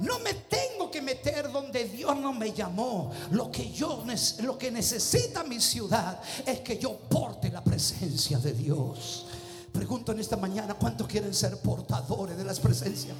No 0.00 0.18
me 0.18 0.34
tengo 0.34 0.90
que 0.90 1.00
meter 1.00 1.50
donde 1.50 1.84
Dios 1.84 2.16
no 2.16 2.32
me 2.32 2.52
llamó. 2.52 3.12
Lo 3.30 3.50
que 3.50 3.70
yo 3.70 4.04
lo 4.42 4.58
que 4.58 4.70
necesita 4.70 5.42
mi 5.44 5.60
ciudad 5.60 6.20
es 6.44 6.60
que 6.60 6.78
yo 6.78 6.96
porte 6.96 7.50
la 7.50 7.64
presencia 7.64 8.38
de 8.38 8.52
Dios. 8.52 9.26
Pregunto 9.72 10.12
en 10.12 10.20
esta 10.20 10.36
mañana, 10.36 10.74
¿cuántos 10.74 11.06
quieren 11.06 11.34
ser 11.34 11.58
portadores 11.58 12.36
de 12.36 12.44
las 12.44 12.60
presencias? 12.60 13.16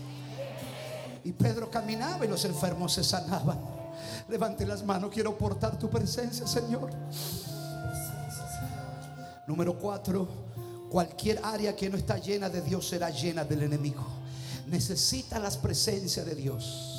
Y 1.25 1.33
Pedro 1.33 1.71
caminaba 1.71 2.25
y 2.25 2.29
los 2.29 2.45
enfermos 2.45 2.93
se 2.93 3.05
sanaban. 3.05 3.59
Levante 4.29 4.67
las 4.67 4.85
manos, 4.85 5.11
quiero 5.13 5.37
portar 5.37 5.79
tu 5.79 5.89
presencia, 5.89 6.47
Señor. 6.47 6.91
Número 9.47 9.79
cuatro, 9.79 10.29
cualquier 10.91 11.41
área 11.43 11.75
que 11.75 11.89
no 11.89 11.97
está 11.97 12.19
llena 12.19 12.49
de 12.49 12.61
Dios 12.61 12.89
será 12.89 13.11
llena 13.11 13.45
del 13.45 13.63
enemigo 13.63 14.05
necesita 14.67 15.39
las 15.39 15.57
presencias 15.57 16.27
de 16.27 16.35
Dios 16.35 16.96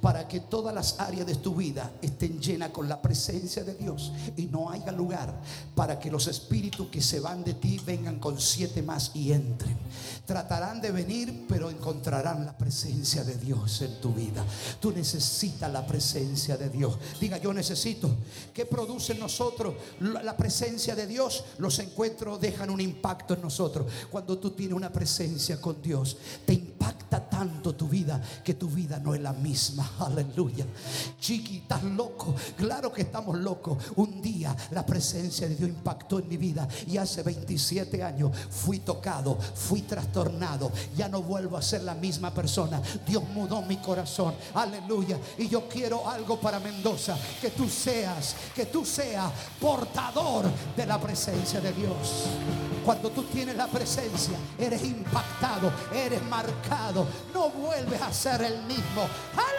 para 0.00 0.28
que 0.28 0.40
todas 0.40 0.74
las 0.74 1.00
áreas 1.00 1.26
de 1.26 1.36
tu 1.36 1.54
vida 1.54 1.92
estén 2.02 2.40
llenas 2.40 2.70
con 2.70 2.88
la 2.88 3.00
presencia 3.00 3.64
de 3.64 3.74
Dios 3.74 4.12
y 4.36 4.46
no 4.46 4.70
haya 4.70 4.92
lugar 4.92 5.34
para 5.74 5.98
que 5.98 6.10
los 6.10 6.26
espíritus 6.26 6.88
que 6.88 7.00
se 7.00 7.20
van 7.20 7.44
de 7.44 7.54
ti 7.54 7.80
vengan 7.84 8.18
con 8.18 8.40
siete 8.40 8.82
más 8.82 9.10
y 9.14 9.32
entren. 9.32 9.76
Tratarán 10.24 10.80
de 10.80 10.90
venir, 10.90 11.46
pero 11.48 11.70
encontrarán 11.70 12.44
la 12.44 12.56
presencia 12.56 13.24
de 13.24 13.36
Dios 13.36 13.82
en 13.82 14.00
tu 14.00 14.12
vida. 14.12 14.44
Tú 14.80 14.92
necesitas 14.92 15.70
la 15.72 15.86
presencia 15.86 16.56
de 16.56 16.68
Dios. 16.68 16.98
Diga, 17.20 17.38
yo 17.38 17.52
necesito. 17.52 18.10
¿Qué 18.52 18.66
produce 18.66 19.12
en 19.12 19.20
nosotros 19.20 19.74
la 20.00 20.36
presencia 20.36 20.94
de 20.94 21.06
Dios? 21.06 21.44
Los 21.58 21.78
encuentros 21.78 22.40
dejan 22.40 22.70
un 22.70 22.80
impacto 22.80 23.34
en 23.34 23.42
nosotros. 23.42 23.86
Cuando 24.10 24.38
tú 24.38 24.50
tienes 24.50 24.76
una 24.76 24.92
presencia 24.92 25.60
con 25.60 25.80
Dios, 25.80 26.16
te 26.44 26.54
impacta 26.54 27.28
tanto 27.28 27.74
tu 27.74 27.88
vida 27.88 28.20
que 28.44 28.54
tu 28.54 28.68
vida 28.68 28.98
no 28.98 29.14
es 29.14 29.20
la 29.20 29.32
misma. 29.32 29.90
Aleluya. 29.98 30.66
Chiqui, 31.18 31.58
estás 31.58 31.82
loco. 31.84 32.34
Claro 32.56 32.92
que 32.92 33.02
estamos 33.02 33.38
locos. 33.38 33.78
Un 33.96 34.20
día 34.20 34.54
la 34.70 34.84
presencia 34.84 35.48
de 35.48 35.56
Dios 35.56 35.70
impactó 35.70 36.18
en 36.18 36.28
mi 36.28 36.36
vida 36.36 36.68
y 36.86 36.96
hace 36.96 37.22
27 37.22 38.02
años 38.02 38.30
fui 38.50 38.80
tocado, 38.80 39.36
fui 39.36 39.82
trastornado. 39.82 40.70
Ya 40.96 41.08
no 41.08 41.22
vuelvo 41.22 41.56
a 41.56 41.62
ser 41.62 41.82
la 41.82 41.94
misma 41.94 42.32
persona. 42.32 42.80
Dios 43.06 43.22
mudó 43.32 43.62
mi 43.62 43.76
corazón. 43.78 44.34
Aleluya. 44.54 45.18
Y 45.38 45.48
yo 45.48 45.68
quiero 45.68 46.08
algo 46.08 46.38
para 46.40 46.60
Mendoza. 46.60 47.16
Que 47.40 47.50
tú 47.50 47.68
seas, 47.68 48.36
que 48.54 48.66
tú 48.66 48.84
seas 48.84 49.30
portador 49.60 50.46
de 50.76 50.86
la 50.86 51.00
presencia 51.00 51.60
de 51.60 51.72
Dios. 51.72 52.24
Cuando 52.84 53.10
tú 53.10 53.24
tienes 53.24 53.56
la 53.56 53.66
presencia, 53.66 54.36
eres 54.58 54.84
impactado, 54.84 55.72
eres 55.92 56.22
marcado. 56.24 57.06
No 57.34 57.50
vuelves 57.50 58.00
a 58.00 58.12
ser 58.12 58.42
el 58.42 58.62
mismo. 58.62 59.02
Aleluya. 59.32 59.55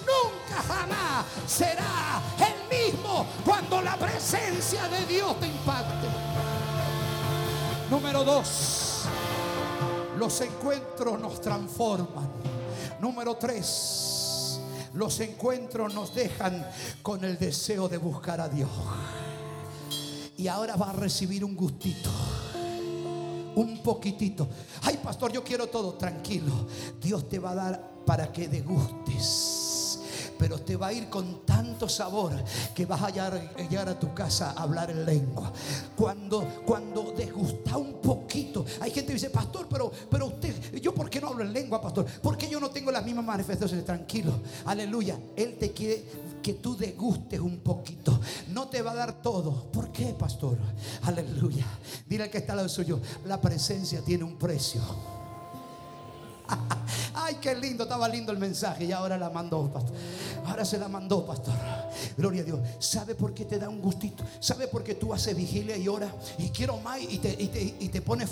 Nunca 0.00 0.62
jamás 0.62 1.24
será 1.46 2.20
el 2.38 2.92
mismo 2.92 3.26
cuando 3.44 3.80
la 3.82 3.96
presencia 3.96 4.88
de 4.88 5.06
Dios 5.06 5.38
te 5.40 5.46
impacte. 5.46 6.08
Número 7.90 8.24
dos, 8.24 9.04
los 10.18 10.40
encuentros 10.40 11.20
nos 11.20 11.40
transforman. 11.40 12.28
Número 13.00 13.36
tres, 13.36 14.60
los 14.94 15.20
encuentros 15.20 15.94
nos 15.94 16.14
dejan 16.14 16.66
con 17.02 17.24
el 17.24 17.38
deseo 17.38 17.88
de 17.88 17.98
buscar 17.98 18.40
a 18.40 18.48
Dios. 18.48 18.70
Y 20.36 20.48
ahora 20.48 20.76
va 20.76 20.90
a 20.90 20.92
recibir 20.92 21.44
un 21.44 21.56
gustito 21.56 22.10
un 23.56 23.82
poquitito. 23.82 24.46
Ay, 24.82 24.98
pastor, 25.02 25.32
yo 25.32 25.42
quiero 25.42 25.66
todo. 25.66 25.94
Tranquilo. 25.94 26.66
Dios 27.00 27.26
te 27.28 27.38
va 27.38 27.52
a 27.52 27.54
dar 27.54 27.95
para 28.06 28.32
que 28.32 28.48
degustes. 28.48 29.64
Pero 30.38 30.60
te 30.60 30.76
va 30.76 30.88
a 30.88 30.92
ir 30.92 31.08
con 31.08 31.46
tanto 31.46 31.88
sabor 31.88 32.32
que 32.74 32.84
vas 32.84 33.02
a 33.02 33.10
llegar, 33.10 33.88
a 33.88 33.98
tu 33.98 34.12
casa 34.14 34.50
a 34.50 34.62
hablar 34.62 34.90
en 34.90 35.04
lengua. 35.04 35.52
Cuando, 35.96 36.62
cuando 36.66 37.12
desgusta 37.16 37.78
un 37.78 38.00
poquito. 38.02 38.64
Hay 38.80 38.90
gente 38.90 39.08
que 39.08 39.14
dice, 39.14 39.30
pastor, 39.30 39.66
pero, 39.68 39.90
pero 40.10 40.26
usted, 40.26 40.80
yo 40.80 40.94
por 40.94 41.08
qué 41.08 41.20
no 41.20 41.28
hablo 41.28 41.42
en 41.42 41.52
lengua, 41.52 41.80
pastor? 41.80 42.06
Porque 42.22 42.48
yo 42.48 42.60
no 42.60 42.70
tengo 42.70 42.90
las 42.90 43.04
mismas 43.04 43.24
manifestaciones. 43.24 43.84
Tranquilo. 43.86 44.40
Aleluya. 44.66 45.18
Él 45.34 45.56
te 45.58 45.72
quiere 45.72 46.04
que 46.42 46.54
tú 46.54 46.76
degustes 46.76 47.40
un 47.40 47.58
poquito. 47.60 48.20
No 48.52 48.68
te 48.68 48.82
va 48.82 48.92
a 48.92 48.94
dar 48.94 49.22
todo. 49.22 49.70
¿Por 49.72 49.90
qué, 49.90 50.14
pastor? 50.18 50.58
Aleluya. 51.02 51.66
Dile 52.06 52.24
al 52.24 52.30
que 52.30 52.38
está 52.38 52.52
al 52.52 52.58
lado 52.58 52.68
suyo, 52.68 53.00
la 53.24 53.40
presencia 53.40 54.02
tiene 54.02 54.24
un 54.24 54.36
precio. 54.36 54.82
Qué 57.46 57.54
lindo, 57.54 57.84
estaba 57.84 58.08
lindo 58.08 58.32
el 58.32 58.38
mensaje 58.38 58.86
y 58.86 58.90
ahora 58.90 59.16
la 59.16 59.30
mandó, 59.30 59.70
pastor. 59.72 59.94
Ahora 60.46 60.64
se 60.64 60.78
la 60.78 60.88
mandó, 60.88 61.24
pastor. 61.24 61.54
Gloria 62.16 62.42
a 62.42 62.44
Dios. 62.44 62.58
¿Sabe 62.80 63.14
por 63.14 63.34
qué 63.34 63.44
te 63.44 63.56
da 63.56 63.68
un 63.68 63.80
gustito? 63.80 64.24
¿Sabe 64.40 64.66
por 64.66 64.82
qué 64.82 64.96
tú 64.96 65.14
haces 65.14 65.36
vigilia 65.36 65.76
y 65.76 65.86
ora 65.86 66.12
y 66.38 66.48
quiero 66.48 66.78
más 66.78 67.00
y 67.00 67.18
te, 67.18 67.36
y 67.40 67.46
te, 67.46 67.62
y 67.62 67.88
te 67.88 68.02
pones, 68.02 68.30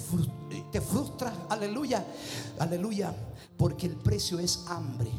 te? 0.72 0.82
Aleluya. 1.48 2.04
Aleluya. 2.58 3.14
Porque 3.56 3.86
el 3.86 3.94
precio 3.94 4.40
es 4.40 4.64
hambre. 4.66 5.12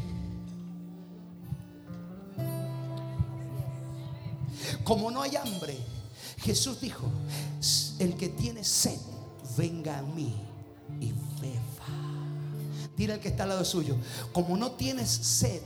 Como 4.84 5.10
no 5.10 5.22
hay 5.22 5.38
hambre, 5.38 5.78
Jesús 6.40 6.82
dijo, 6.82 7.06
el 8.00 8.18
que 8.18 8.28
tiene 8.28 8.62
sed, 8.66 9.00
venga 9.58 10.00
a 10.00 10.02
mí 10.02 10.36
y 11.00 11.14
beba. 11.40 12.05
Dile 12.96 13.14
al 13.14 13.20
que 13.20 13.30
está 13.30 13.44
al 13.44 13.50
lado 13.50 13.66
suyo, 13.66 13.96
como 14.32 14.56
no 14.56 14.72
tienes 14.72 15.10
sed, 15.10 15.62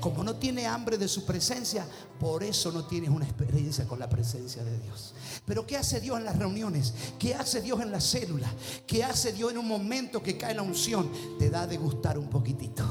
como 0.00 0.24
no 0.24 0.36
tiene 0.36 0.66
hambre 0.66 0.98
de 0.98 1.08
su 1.08 1.24
presencia, 1.24 1.86
por 2.18 2.42
eso 2.42 2.72
no 2.72 2.84
tienes 2.84 3.10
una 3.10 3.24
experiencia 3.24 3.86
con 3.86 3.98
la 3.98 4.08
presencia 4.08 4.64
de 4.64 4.78
Dios. 4.80 5.14
Pero 5.44 5.66
¿qué 5.66 5.76
hace 5.76 6.00
Dios 6.00 6.18
en 6.18 6.24
las 6.24 6.38
reuniones? 6.38 6.94
¿Qué 7.18 7.34
hace 7.34 7.60
Dios 7.60 7.80
en 7.80 7.92
la 7.92 8.00
célula? 8.00 8.50
¿Qué 8.86 9.04
hace 9.04 9.32
Dios 9.32 9.52
en 9.52 9.58
un 9.58 9.68
momento 9.68 10.22
que 10.22 10.36
cae 10.36 10.54
la 10.54 10.62
unción? 10.62 11.10
Te 11.38 11.50
da 11.50 11.66
de 11.66 11.76
gustar 11.76 12.18
un 12.18 12.28
poquitito. 12.28 12.84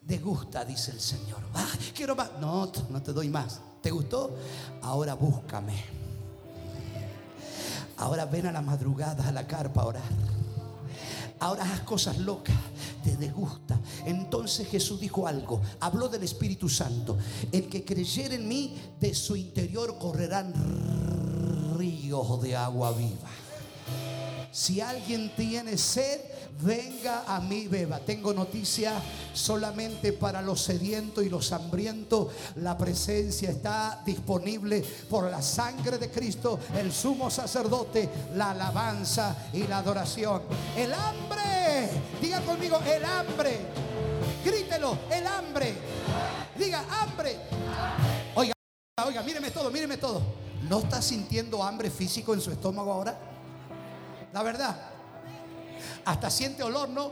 De 0.00 0.18
gusta, 0.18 0.64
dice 0.64 0.90
el 0.90 1.00
Señor. 1.00 1.40
Quiero 1.94 2.14
más. 2.14 2.30
No, 2.40 2.70
no 2.90 3.02
te 3.02 3.12
doy 3.12 3.28
más. 3.28 3.60
¿Te 3.80 3.90
gustó? 3.90 4.36
Ahora 4.82 5.14
búscame. 5.14 5.82
Ahora 7.96 8.26
ven 8.26 8.46
a 8.46 8.52
la 8.52 8.60
madrugada 8.60 9.28
a 9.28 9.32
la 9.32 9.46
carpa 9.46 9.82
a 9.82 9.86
orar. 9.86 10.33
Ahora 11.44 11.70
haz 11.70 11.80
cosas 11.80 12.16
locas, 12.16 12.56
te 13.04 13.18
desgusta. 13.18 13.78
Entonces 14.06 14.66
Jesús 14.66 14.98
dijo 14.98 15.28
algo, 15.28 15.60
habló 15.78 16.08
del 16.08 16.22
Espíritu 16.22 16.70
Santo. 16.70 17.18
El 17.52 17.68
que 17.68 17.84
creyera 17.84 18.34
en 18.34 18.48
mí, 18.48 18.74
de 18.98 19.14
su 19.14 19.36
interior 19.36 19.98
correrán 19.98 20.54
ríos 21.76 22.40
de 22.40 22.56
agua 22.56 22.92
viva. 22.92 23.28
Si 24.52 24.80
alguien 24.80 25.30
tiene 25.36 25.76
sed, 25.76 26.18
venga 26.60 27.24
a 27.26 27.40
mí, 27.40 27.66
beba. 27.68 27.98
Tengo 27.98 28.32
noticia 28.32 28.94
solamente 29.32 30.12
para 30.12 30.40
los 30.42 30.62
sedientos 30.62 31.24
y 31.24 31.28
los 31.28 31.52
hambrientos. 31.52 32.28
La 32.56 32.76
presencia 32.76 33.50
está 33.50 34.02
disponible 34.04 34.84
por 35.08 35.30
la 35.30 35.42
sangre 35.42 35.98
de 35.98 36.10
Cristo, 36.10 36.58
el 36.78 36.92
sumo 36.92 37.30
sacerdote, 37.30 38.08
la 38.34 38.50
alabanza 38.50 39.36
y 39.52 39.66
la 39.66 39.78
adoración. 39.78 40.42
El 40.76 40.92
hambre, 40.92 41.90
diga 42.20 42.40
conmigo, 42.40 42.78
el 42.86 43.04
hambre. 43.04 43.60
Grítelo, 44.44 44.98
el 45.10 45.26
hambre. 45.26 45.74
Diga, 46.58 46.84
hambre. 47.00 47.36
Oiga, 48.34 48.52
oiga, 49.04 49.22
míreme 49.22 49.50
todo, 49.50 49.70
míreme 49.70 49.96
todo. 49.96 50.22
¿No 50.68 50.78
está 50.78 51.02
sintiendo 51.02 51.62
hambre 51.62 51.90
físico 51.90 52.32
en 52.32 52.40
su 52.40 52.50
estómago 52.50 52.92
ahora? 52.92 53.18
La 54.32 54.42
verdad. 54.42 54.93
Hasta 56.04 56.30
siente 56.30 56.62
olor, 56.62 56.88
¿no? 56.88 57.10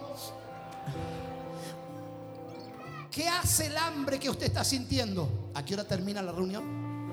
¿Qué 3.10 3.28
hace 3.28 3.66
el 3.66 3.76
hambre 3.76 4.18
que 4.18 4.30
usted 4.30 4.46
está 4.46 4.64
sintiendo? 4.64 5.50
¿A 5.54 5.64
qué 5.64 5.74
hora 5.74 5.84
termina 5.84 6.22
la 6.22 6.32
reunión? 6.32 7.12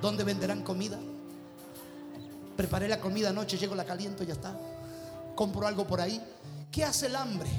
¿Dónde 0.00 0.24
venderán 0.24 0.62
comida? 0.62 0.98
Preparé 2.56 2.88
la 2.88 3.00
comida 3.00 3.30
anoche, 3.30 3.58
llego, 3.58 3.74
la 3.74 3.84
caliento, 3.84 4.24
ya 4.24 4.32
está. 4.32 4.58
Compro 5.34 5.66
algo 5.66 5.86
por 5.86 6.00
ahí. 6.00 6.22
¿Qué 6.72 6.84
hace 6.84 7.06
el 7.06 7.16
hambre? 7.16 7.50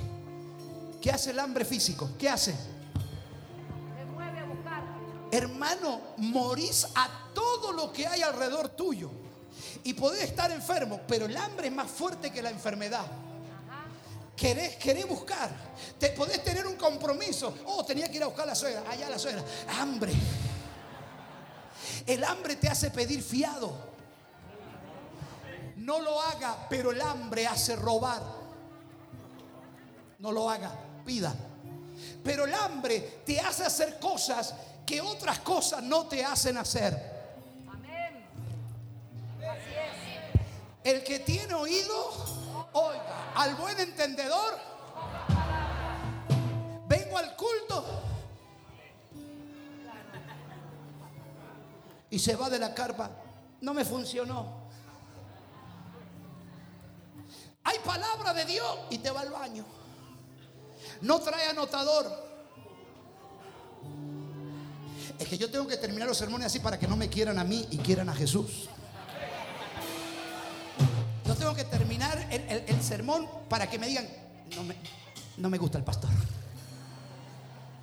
¿Qué 1.00 1.12
hace 1.12 1.30
el 1.30 1.40
hambre 1.40 1.66
físico? 1.66 2.10
¿Qué 2.18 2.30
hace? 2.30 2.56
mueve 4.16 4.40
a 4.40 4.46
buscar. 4.46 4.84
Hermano, 5.32 6.02
morís 6.18 6.88
a 6.96 7.08
todo 7.36 7.72
lo 7.74 7.92
que 7.94 8.08
hay 8.08 8.24
alrededor 8.24 8.70
tuyo. 8.70 9.12
Y 9.84 9.94
podés 9.94 10.24
estar 10.24 10.50
enfermo, 10.52 11.02
pero 11.08 11.28
el 11.28 11.38
hambre 11.38 11.68
es 11.68 11.74
más 11.74 11.90
fuerte 11.90 12.32
que 12.32 12.42
la 12.42 12.50
enfermedad. 12.50 13.06
Querés, 14.38 14.76
querés 14.76 15.08
buscar. 15.08 15.50
Te 16.00 16.10
podés 16.10 16.44
tener 16.44 16.68
un 16.68 16.76
compromiso. 16.76 17.54
Oh, 17.66 17.84
tenía 17.84 18.08
que 18.08 18.18
ir 18.18 18.24
a 18.24 18.28
buscar 18.28 18.44
a 18.44 18.50
la 18.50 18.56
suegra. 18.56 18.84
Allá 18.88 19.10
la 19.10 19.18
suegra. 19.18 19.44
Hambre. 19.80 20.14
El 22.06 22.24
hambre 22.24 22.56
te 22.56 22.70
hace 22.70 22.92
pedir 22.92 23.24
fiado. 23.24 23.74
No 25.78 26.00
lo 26.00 26.22
haga, 26.22 26.68
pero 26.70 26.92
el 26.92 27.02
hambre 27.02 27.48
hace 27.48 27.76
robar. 27.76 28.22
No 30.20 30.32
lo 30.32 30.50
haga, 30.50 30.72
pida. 31.04 31.34
Pero 32.24 32.46
el 32.46 32.54
hambre 32.54 33.22
te 33.26 33.40
hace 33.40 33.64
hacer 33.64 34.00
cosas 34.00 34.54
que 34.86 35.02
otras 35.02 35.40
cosas 35.40 35.82
no 35.82 36.08
te 36.08 36.24
hacen 36.24 36.58
hacer. 36.58 37.18
El 40.84 41.04
que 41.04 41.20
tiene 41.20 41.54
oído, 41.54 42.37
al 43.38 43.54
buen 43.54 43.80
entendedor, 43.80 44.58
vengo 46.88 47.18
al 47.20 47.36
culto 47.36 47.86
y 52.10 52.18
se 52.18 52.36
va 52.36 52.50
de 52.50 52.58
la 52.58 52.74
carpa. 52.74 53.12
No 53.62 53.76
me 53.76 53.86
funcionó. 53.86 54.68
Hay 57.64 57.78
palabra 57.86 58.34
de 58.34 58.46
Dios 58.46 58.78
y 58.90 58.98
te 58.98 59.12
va 59.12 59.22
al 59.22 59.30
baño. 59.30 59.66
No 61.02 61.20
trae 61.20 61.50
anotador. 61.50 62.28
Es 65.20 65.28
que 65.28 65.38
yo 65.38 65.52
tengo 65.52 65.68
que 65.68 65.78
terminar 65.78 66.08
los 66.08 66.18
sermones 66.18 66.48
así 66.48 66.60
para 66.60 66.80
que 66.80 66.88
no 66.88 66.96
me 66.96 67.08
quieran 67.08 67.38
a 67.38 67.44
mí 67.44 67.68
y 67.70 67.78
quieran 67.78 68.10
a 68.10 68.16
Jesús. 68.16 68.68
Yo 71.24 71.36
tengo 71.36 71.54
que 71.54 71.66
terminar 71.66 72.17
el, 72.32 72.82
sermón 72.82 73.28
para 73.50 73.70
que 73.70 73.80
me 73.80 73.88
digan, 73.88 74.08
no 74.56 74.64
me, 74.64 74.76
no 75.38 75.50
me 75.50 75.58
gusta 75.58 75.78
el 75.78 75.84
pastor. 75.84 76.10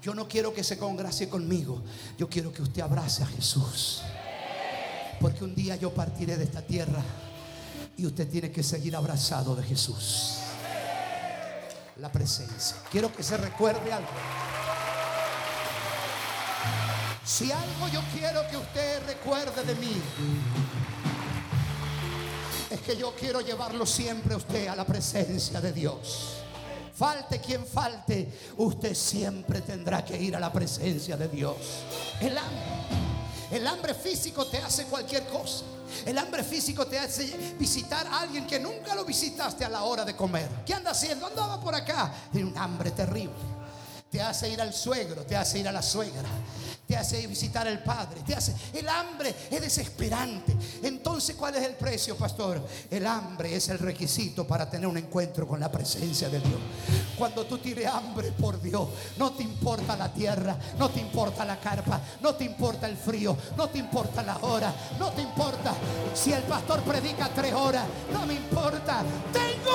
Yo 0.02 0.14
no 0.14 0.28
quiero 0.28 0.52
que 0.52 0.62
se 0.62 0.76
congracie 0.76 1.28
conmigo. 1.28 1.82
Yo 2.18 2.28
quiero 2.28 2.52
que 2.52 2.60
usted 2.60 2.82
abrace 2.82 3.22
a 3.22 3.26
Jesús. 3.26 4.02
Porque 5.18 5.44
un 5.44 5.54
día 5.54 5.76
yo 5.76 5.94
partiré 5.94 6.36
de 6.36 6.44
esta 6.44 6.60
tierra 6.60 7.02
y 7.96 8.04
usted 8.04 8.28
tiene 8.28 8.50
que 8.50 8.62
seguir 8.62 8.96
abrazado 8.96 9.56
de 9.56 9.62
Jesús. 9.62 10.40
la 11.96 12.10
presencia. 12.10 12.76
Quiero 12.90 13.14
que 13.14 13.22
se 13.22 13.36
recuerde 13.36 13.92
algo. 13.92 14.08
Si 17.24 17.50
algo 17.50 17.88
yo 17.90 18.02
quiero 18.12 18.46
que 18.50 18.56
usted 18.58 19.06
recuerde 19.06 19.64
de 19.64 19.74
mí, 19.76 20.02
es 22.74 22.80
que 22.80 22.96
yo 22.96 23.14
quiero 23.14 23.40
llevarlo 23.40 23.86
siempre 23.86 24.34
a 24.34 24.36
usted 24.36 24.66
a 24.66 24.76
la 24.76 24.84
presencia 24.84 25.60
de 25.60 25.72
Dios. 25.72 26.38
Falte 26.94 27.40
quien 27.40 27.64
falte, 27.64 28.28
usted 28.56 28.94
siempre 28.94 29.60
tendrá 29.60 30.04
que 30.04 30.20
ir 30.20 30.34
a 30.36 30.40
la 30.40 30.52
presencia 30.52 31.16
de 31.16 31.28
Dios. 31.28 31.56
El 32.20 32.36
hambre. 32.36 32.62
El 33.50 33.66
hambre 33.66 33.94
físico 33.94 34.46
te 34.46 34.58
hace 34.58 34.84
cualquier 34.86 35.24
cosa. 35.26 35.64
El 36.04 36.18
hambre 36.18 36.42
físico 36.42 36.86
te 36.86 36.98
hace 36.98 37.54
visitar 37.58 38.06
a 38.06 38.20
alguien 38.20 38.46
que 38.46 38.58
nunca 38.58 38.94
lo 38.94 39.04
visitaste 39.04 39.64
a 39.64 39.68
la 39.68 39.84
hora 39.84 40.04
de 40.04 40.16
comer. 40.16 40.48
¿Qué 40.66 40.74
anda 40.74 40.90
haciendo? 40.90 41.26
Andaba 41.26 41.60
por 41.60 41.74
acá. 41.74 42.12
Tiene 42.32 42.50
un 42.50 42.58
hambre 42.58 42.90
terrible. 42.90 43.34
Te 44.10 44.20
hace 44.20 44.48
ir 44.48 44.60
al 44.60 44.72
suegro, 44.72 45.24
te 45.24 45.36
hace 45.36 45.60
ir 45.60 45.68
a 45.68 45.72
la 45.72 45.82
suegra 45.82 46.28
te 46.86 46.96
hace 46.96 47.26
visitar 47.26 47.66
al 47.66 47.82
Padre, 47.82 48.20
te 48.26 48.34
hace... 48.34 48.54
El 48.72 48.88
hambre 48.88 49.34
es 49.50 49.60
desesperante. 49.60 50.54
Entonces, 50.82 51.34
¿cuál 51.36 51.54
es 51.56 51.64
el 51.64 51.74
precio, 51.74 52.16
pastor? 52.16 52.60
El 52.90 53.06
hambre 53.06 53.56
es 53.56 53.68
el 53.68 53.78
requisito 53.78 54.46
para 54.46 54.68
tener 54.68 54.86
un 54.86 54.98
encuentro 54.98 55.46
con 55.46 55.60
la 55.60 55.70
presencia 55.70 56.28
de 56.28 56.40
Dios. 56.40 56.60
Cuando 57.16 57.46
tú 57.46 57.58
tienes 57.58 57.86
hambre 57.86 58.32
por 58.32 58.60
Dios, 58.60 58.88
no 59.16 59.32
te 59.32 59.42
importa 59.42 59.96
la 59.96 60.12
tierra, 60.12 60.56
no 60.78 60.90
te 60.90 61.00
importa 61.00 61.44
la 61.44 61.58
carpa, 61.58 62.00
no 62.20 62.34
te 62.34 62.44
importa 62.44 62.86
el 62.86 62.96
frío, 62.96 63.36
no 63.56 63.68
te 63.68 63.78
importa 63.78 64.22
la 64.22 64.38
hora, 64.38 64.74
no 64.98 65.10
te 65.10 65.22
importa 65.22 65.74
si 66.14 66.32
el 66.32 66.42
pastor 66.42 66.82
predica 66.82 67.30
tres 67.34 67.54
horas, 67.54 67.86
no 68.12 68.26
me 68.26 68.34
importa. 68.34 69.02
Tengo 69.32 69.74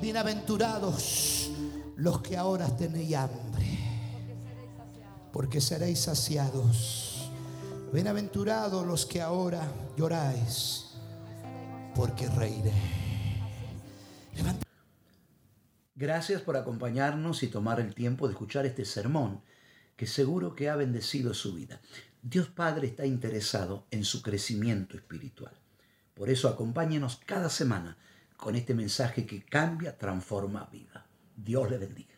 Bienaventurados 0.00 1.37
los 1.98 2.20
que 2.22 2.36
ahora 2.36 2.76
tenéis 2.76 3.16
hambre, 3.16 3.66
porque 5.32 5.60
seréis 5.60 5.98
saciados. 5.98 7.28
Bienaventurados 7.92 8.86
los 8.86 9.04
que 9.04 9.20
ahora 9.20 9.66
lloráis, 9.96 10.94
porque 11.96 12.28
reiré. 12.28 12.72
Gracias 15.96 16.40
por 16.40 16.56
acompañarnos 16.56 17.42
y 17.42 17.48
tomar 17.48 17.80
el 17.80 17.96
tiempo 17.96 18.28
de 18.28 18.34
escuchar 18.34 18.64
este 18.64 18.84
sermón, 18.84 19.42
que 19.96 20.06
seguro 20.06 20.54
que 20.54 20.68
ha 20.68 20.76
bendecido 20.76 21.34
su 21.34 21.54
vida. 21.54 21.80
Dios 22.22 22.46
Padre 22.46 22.86
está 22.86 23.06
interesado 23.06 23.88
en 23.90 24.04
su 24.04 24.22
crecimiento 24.22 24.96
espiritual. 24.96 25.54
Por 26.14 26.30
eso 26.30 26.48
acompáñenos 26.48 27.20
cada 27.26 27.48
semana 27.48 27.98
con 28.36 28.54
este 28.54 28.72
mensaje 28.72 29.26
que 29.26 29.42
cambia, 29.42 29.98
transforma 29.98 30.68
vida. 30.70 30.87
Dios 31.38 31.70
le 31.70 31.78
bendiga. 31.78 32.17